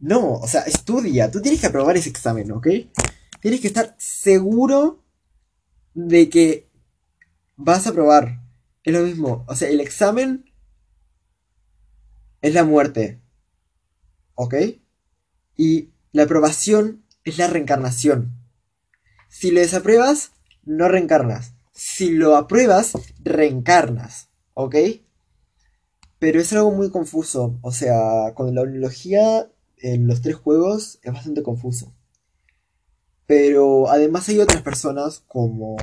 No, 0.02 0.32
o 0.32 0.48
sea, 0.48 0.62
estudia, 0.62 1.30
tú 1.30 1.40
tienes 1.40 1.60
que 1.60 1.68
aprobar 1.68 1.96
ese 1.96 2.08
examen, 2.08 2.50
¿ok? 2.50 2.66
Tienes 3.40 3.60
que 3.60 3.68
estar 3.68 3.94
seguro 3.98 5.00
de 5.94 6.28
que 6.28 6.68
vas 7.54 7.86
a 7.86 7.92
probar. 7.92 8.42
Es 8.82 8.92
lo 8.92 9.02
mismo. 9.02 9.44
O 9.46 9.54
sea, 9.54 9.68
el 9.68 9.80
examen 9.80 10.52
es 12.40 12.52
la 12.52 12.64
muerte. 12.64 13.22
¿Ok? 14.34 14.54
Y 15.56 15.90
la 16.10 16.24
aprobación 16.24 17.04
es 17.22 17.38
la 17.38 17.46
reencarnación. 17.46 18.32
Si 19.28 19.52
lo 19.52 19.60
desapruebas, 19.60 20.32
no 20.64 20.88
reencarnas. 20.88 21.54
Si 21.72 22.10
lo 22.10 22.34
apruebas, 22.34 22.94
reencarnas. 23.22 24.30
¿Ok? 24.54 24.74
Pero 26.18 26.40
es 26.40 26.52
algo 26.52 26.72
muy 26.72 26.90
confuso. 26.90 27.60
O 27.62 27.70
sea, 27.70 28.34
con 28.34 28.52
la 28.52 28.62
unilogía 28.62 29.48
en 29.82 30.06
los 30.06 30.22
tres 30.22 30.36
juegos 30.36 30.98
es 31.02 31.12
bastante 31.12 31.42
confuso. 31.42 31.94
Pero 33.26 33.88
además 33.88 34.28
hay 34.28 34.38
otras 34.38 34.62
personas 34.62 35.24
como 35.26 35.76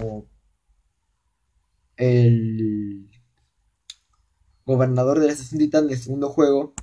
el 1.97 3.09
gobernador 4.65 5.19
de 5.19 5.27
la 5.27 5.33
estación 5.33 5.59
Titán 5.59 5.87
del 5.87 5.99
segundo 5.99 6.29
juego, 6.29 6.73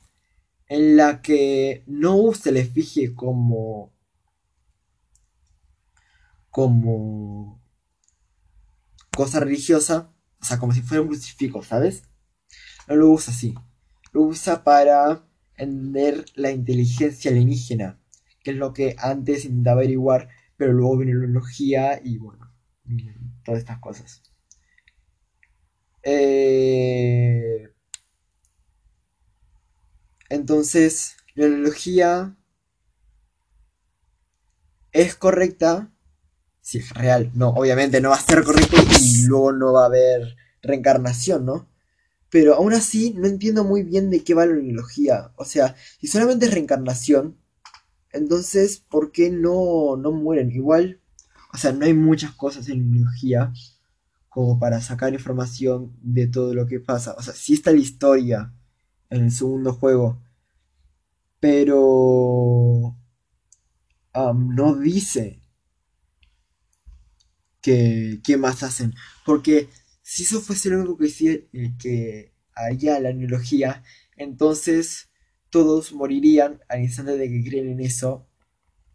en 0.69 0.97
la 0.97 1.23
que 1.23 1.85
no 1.87 2.33
se 2.35 2.53
le 2.53 2.64
fije 2.64 3.14
como 3.14 3.95
como 6.51 7.62
cosa 9.14 9.41
religiosa, 9.41 10.14
o 10.41 10.45
sea, 10.45 10.59
como 10.59 10.73
si 10.73 10.81
fuera 10.81 11.03
un 11.03 11.09
crucifijo, 11.09 11.62
¿sabes? 11.62 12.05
No 12.89 12.97
lo 12.97 13.11
usa 13.11 13.33
así. 13.33 13.55
Lo 14.12 14.23
usa 14.23 14.64
para 14.64 15.26
entender 15.57 16.24
la 16.34 16.50
inteligencia 16.50 17.30
alienígena, 17.30 17.98
que 18.42 18.50
es 18.52 18.57
lo 18.57 18.72
que 18.72 18.96
antes 18.98 19.44
intentaba 19.44 19.80
averiguar, 19.80 20.28
pero 20.57 20.72
luego 20.72 20.98
vino 20.98 21.14
la 21.14 21.26
neurología 21.26 22.00
y 22.02 22.18
bueno, 22.18 22.52
todas 23.44 23.61
estas 23.61 23.78
cosas. 23.78 24.22
Eh, 26.02 27.68
entonces, 30.28 31.16
la 31.34 31.48
neurología 31.48 32.36
es 34.92 35.14
correcta 35.16 35.92
si 36.66 36.78
es 36.78 36.90
real. 36.94 37.30
No, 37.34 37.50
obviamente 37.50 38.00
no 38.00 38.11
va 38.11 38.16
a 38.16 38.20
ser 38.20 38.42
correcto 38.42 38.76
y 39.00 39.24
luego 39.26 39.52
no 39.52 39.72
va 39.72 39.84
a 39.84 39.86
haber 39.86 40.36
reencarnación, 40.62 41.46
¿no? 41.46 41.68
Pero 42.37 42.55
aún 42.55 42.74
así 42.74 43.14
no 43.16 43.26
entiendo 43.26 43.64
muy 43.64 43.82
bien 43.82 44.11
de 44.11 44.22
qué 44.22 44.34
va 44.34 44.45
la 44.45 44.53
neurología. 44.53 45.32
O 45.37 45.47
sea, 45.47 45.74
si 45.99 46.07
solamente 46.07 46.45
es 46.45 46.53
reencarnación, 46.53 47.39
entonces, 48.12 48.76
¿por 48.76 49.11
qué 49.11 49.30
no, 49.30 49.97
no 49.97 50.12
mueren? 50.12 50.51
Igual, 50.51 51.01
o 51.55 51.57
sea, 51.57 51.72
no 51.72 51.87
hay 51.87 51.95
muchas 51.95 52.32
cosas 52.32 52.68
en 52.68 52.91
neurología 52.91 53.55
como 54.28 54.59
para 54.59 54.82
sacar 54.82 55.14
información 55.14 55.97
de 56.03 56.26
todo 56.26 56.53
lo 56.53 56.66
que 56.66 56.78
pasa. 56.78 57.14
O 57.16 57.22
sea, 57.22 57.32
sí 57.32 57.55
está 57.55 57.70
la 57.70 57.78
historia 57.78 58.53
en 59.09 59.24
el 59.24 59.32
segundo 59.32 59.72
juego, 59.72 60.20
pero 61.41 62.99
no 64.14 64.74
dice 64.76 65.41
que, 67.62 68.20
qué 68.22 68.37
más 68.37 68.62
hacen. 68.62 68.93
Porque 69.24 69.70
si 70.07 70.22
eso 70.22 70.40
fuese 70.40 70.70
lo 70.70 70.78
único 70.78 70.96
que, 70.98 71.48
eh, 71.52 71.74
que 71.80 72.32
haría 72.54 73.00
la 73.00 73.12
neurología, 73.12 73.82
entonces 74.16 75.11
todos 75.50 75.92
morirían 75.92 76.61
al 76.68 76.82
instante 76.82 77.16
de 77.16 77.28
que 77.28 77.42
creen 77.42 77.70
en 77.70 77.80
eso. 77.80 78.28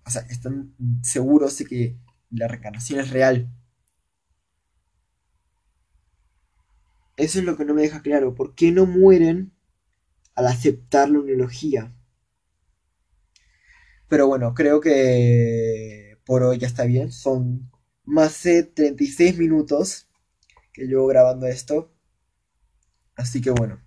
O 0.05 0.09
sea, 0.09 0.21
están 0.29 0.73
seguros 1.03 1.57
de 1.57 1.65
que 1.65 1.97
la 2.29 2.47
reencarnación 2.47 3.01
es 3.01 3.09
real. 3.09 3.51
Eso 7.17 7.39
es 7.39 7.45
lo 7.45 7.57
que 7.57 7.65
no 7.65 7.73
me 7.73 7.81
deja 7.81 8.01
claro. 8.01 8.33
¿Por 8.33 8.55
qué 8.55 8.71
no 8.71 8.85
mueren 8.85 9.51
al 10.33 10.47
aceptar 10.47 11.09
la 11.09 11.19
neurología? 11.19 11.93
Pero 14.07 14.27
bueno, 14.27 14.53
creo 14.53 14.79
que 14.79 16.17
por 16.25 16.43
hoy 16.43 16.57
ya 16.57 16.67
está 16.67 16.85
bien. 16.85 17.11
Son 17.11 17.69
más 18.05 18.43
de 18.43 18.63
36 18.63 19.37
minutos 19.37 20.07
que 20.73 20.87
llevo 20.87 21.07
grabando 21.07 21.47
esto. 21.47 21.93
Así 23.15 23.41
que 23.41 23.51
bueno. 23.51 23.81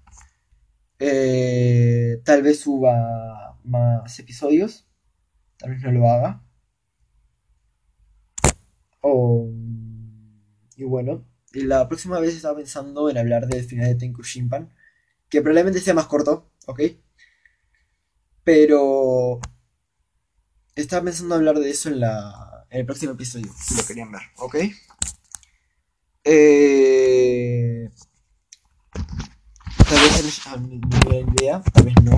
Eh, 0.99 2.21
tal 2.25 2.43
vez 2.43 2.61
suba 2.61 3.59
más 3.65 4.19
episodios. 4.19 4.87
Tal 5.57 5.71
vez 5.71 5.83
no 5.83 5.93
lo 5.93 6.09
haga. 6.09 6.45
Oh, 9.01 9.49
y 10.77 10.85
bueno. 10.85 11.27
La 11.53 11.89
próxima 11.89 12.19
vez 12.19 12.35
estaba 12.35 12.57
pensando 12.57 13.09
en 13.09 13.19
hablar 13.19 13.47
del 13.47 13.65
final 13.65 13.87
de 13.87 13.95
Tenku 13.95 14.23
Shimpan. 14.23 14.75
Que 15.29 15.41
probablemente 15.41 15.81
sea 15.81 15.95
más 15.95 16.07
corto, 16.07 16.51
¿ok? 16.67 16.81
Pero... 18.43 19.41
Estaba 20.75 21.05
pensando 21.05 21.37
hablar 21.37 21.59
de 21.59 21.71
eso 21.71 21.89
en 21.89 22.01
la 22.01 22.55
en 22.75 22.81
el 22.81 22.87
próximo 22.87 23.13
episodio, 23.13 23.53
si 23.57 23.77
lo 23.77 23.87
querían 23.87 24.11
ver, 24.11 24.23
¿ok? 24.39 24.57
Eh, 26.27 27.91
tal 29.77 29.99
vez 30.01 30.47
no 30.47 30.57
ni 30.57 31.35
idea, 31.35 31.61
tal 31.61 31.85
vez 31.85 31.95
no. 32.03 32.17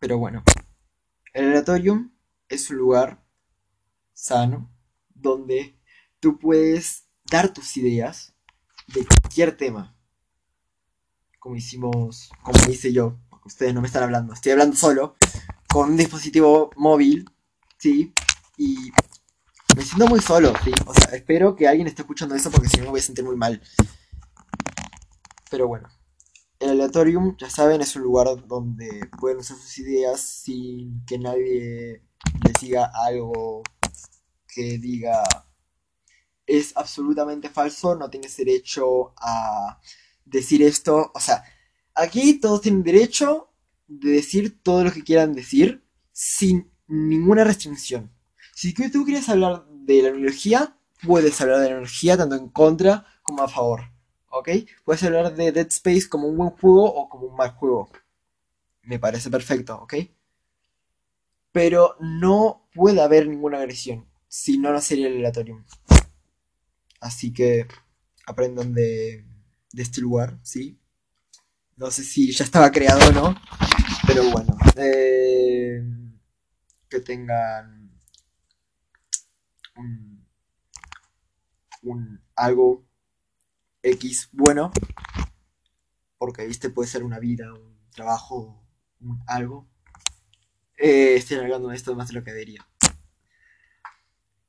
Pero 0.00 0.18
bueno, 0.18 0.42
el 1.32 1.50
oratorium 1.50 2.12
es 2.48 2.68
un 2.70 2.78
lugar 2.78 3.24
sano 4.12 4.68
donde 5.14 5.78
tú 6.18 6.36
puedes 6.36 7.04
dar 7.30 7.52
tus 7.52 7.76
ideas 7.76 8.34
de 8.88 9.06
cualquier 9.06 9.56
tema. 9.56 9.96
Como 11.38 11.54
hicimos, 11.54 12.30
como 12.42 12.58
hice 12.68 12.92
yo, 12.92 13.20
porque 13.30 13.46
ustedes 13.46 13.72
no 13.72 13.80
me 13.80 13.86
están 13.86 14.02
hablando, 14.02 14.32
estoy 14.34 14.50
hablando 14.50 14.74
solo, 14.74 15.14
con 15.68 15.90
un 15.90 15.96
dispositivo 15.96 16.70
móvil, 16.76 17.30
sí, 17.78 18.12
y 18.56 18.90
me 19.76 19.82
siento 19.82 20.06
muy 20.06 20.20
solo, 20.20 20.52
sí. 20.64 20.72
O 20.86 20.94
sea, 20.94 21.14
espero 21.14 21.56
que 21.56 21.68
alguien 21.68 21.86
esté 21.86 22.02
escuchando 22.02 22.34
eso 22.34 22.50
porque 22.50 22.68
si 22.68 22.78
no 22.78 22.84
me 22.84 22.90
voy 22.90 23.00
a 23.00 23.02
sentir 23.02 23.24
muy 23.24 23.36
mal. 23.36 23.60
Pero 25.50 25.68
bueno. 25.68 25.88
El 26.58 26.70
aleatorium, 26.70 27.36
ya 27.38 27.50
saben, 27.50 27.80
es 27.80 27.96
un 27.96 28.02
lugar 28.02 28.28
donde 28.46 29.08
pueden 29.18 29.38
usar 29.38 29.56
sus 29.56 29.78
ideas 29.78 30.20
sin 30.20 31.04
que 31.04 31.18
nadie 31.18 32.02
les 32.44 32.54
diga 32.60 32.90
algo 32.94 33.62
que 34.46 34.78
diga 34.78 35.24
es 36.46 36.76
absolutamente 36.76 37.48
falso, 37.48 37.94
no 37.94 38.10
tienes 38.10 38.36
derecho 38.36 39.14
a 39.16 39.80
decir 40.24 40.62
esto. 40.62 41.10
O 41.14 41.20
sea, 41.20 41.42
aquí 41.94 42.34
todos 42.34 42.60
tienen 42.60 42.82
derecho 42.82 43.52
de 43.86 44.10
decir 44.10 44.62
todo 44.62 44.84
lo 44.84 44.92
que 44.92 45.02
quieran 45.02 45.32
decir 45.32 45.84
sin 46.12 46.70
ninguna 46.86 47.44
restricción. 47.44 48.10
Si 48.54 48.72
tú 48.74 49.04
quieres 49.04 49.28
hablar 49.28 49.64
de 49.66 50.02
la 50.02 50.08
energía, 50.08 50.76
puedes 51.02 51.40
hablar 51.40 51.60
de 51.60 51.70
la 51.70 51.76
energía 51.76 52.16
tanto 52.16 52.36
en 52.36 52.48
contra 52.48 53.06
como 53.22 53.42
a 53.42 53.48
favor. 53.48 53.90
¿Ok? 54.28 54.48
Puedes 54.84 55.02
hablar 55.02 55.34
de 55.34 55.52
Dead 55.52 55.66
Space 55.68 56.08
como 56.08 56.28
un 56.28 56.36
buen 56.36 56.50
juego 56.50 56.84
o 56.84 57.08
como 57.08 57.26
un 57.26 57.36
mal 57.36 57.50
juego. 57.50 57.90
Me 58.82 58.98
parece 58.98 59.30
perfecto, 59.30 59.76
¿ok? 59.82 59.94
Pero 61.52 61.96
no 62.00 62.68
puede 62.74 63.00
haber 63.02 63.26
ninguna 63.26 63.58
agresión. 63.58 64.06
Si 64.28 64.58
no, 64.58 64.72
no 64.72 64.80
sería 64.80 65.08
el 65.08 65.16
aleatorio. 65.18 65.64
Así 67.00 67.32
que 67.32 67.66
aprendan 68.26 68.72
de, 68.72 69.26
de 69.72 69.82
este 69.82 70.00
lugar, 70.00 70.38
¿sí? 70.42 70.78
No 71.76 71.90
sé 71.90 72.04
si 72.04 72.32
ya 72.32 72.44
estaba 72.44 72.70
creado 72.70 73.08
o 73.08 73.12
no. 73.12 73.34
Pero 74.06 74.30
bueno. 74.30 74.56
Eh, 74.76 75.82
que 76.88 77.00
tengan 77.00 77.81
un, 79.76 80.26
algo 82.36 82.84
X 83.82 84.28
bueno. 84.32 84.72
Porque 86.18 86.46
viste 86.46 86.70
puede 86.70 86.88
ser 86.88 87.02
una 87.02 87.18
vida, 87.18 87.52
un 87.52 87.90
trabajo, 87.90 88.64
un 89.00 89.22
algo. 89.26 89.68
Eh, 90.78 91.16
estoy 91.16 91.38
alargando 91.38 91.72
esto 91.72 91.94
más 91.94 92.08
de 92.08 92.14
lo 92.14 92.24
que 92.24 92.32
debería. 92.32 92.66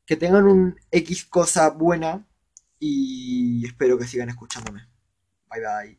Que 0.06 0.16
tengan 0.16 0.46
un 0.46 0.76
X 0.92 1.26
cosa 1.26 1.70
buena 1.70 2.28
y 2.80 3.66
espero 3.66 3.98
que 3.98 4.08
sigan 4.08 4.30
escuchándome. 4.30 4.88
Bye 5.50 5.62
bye. 5.62 5.92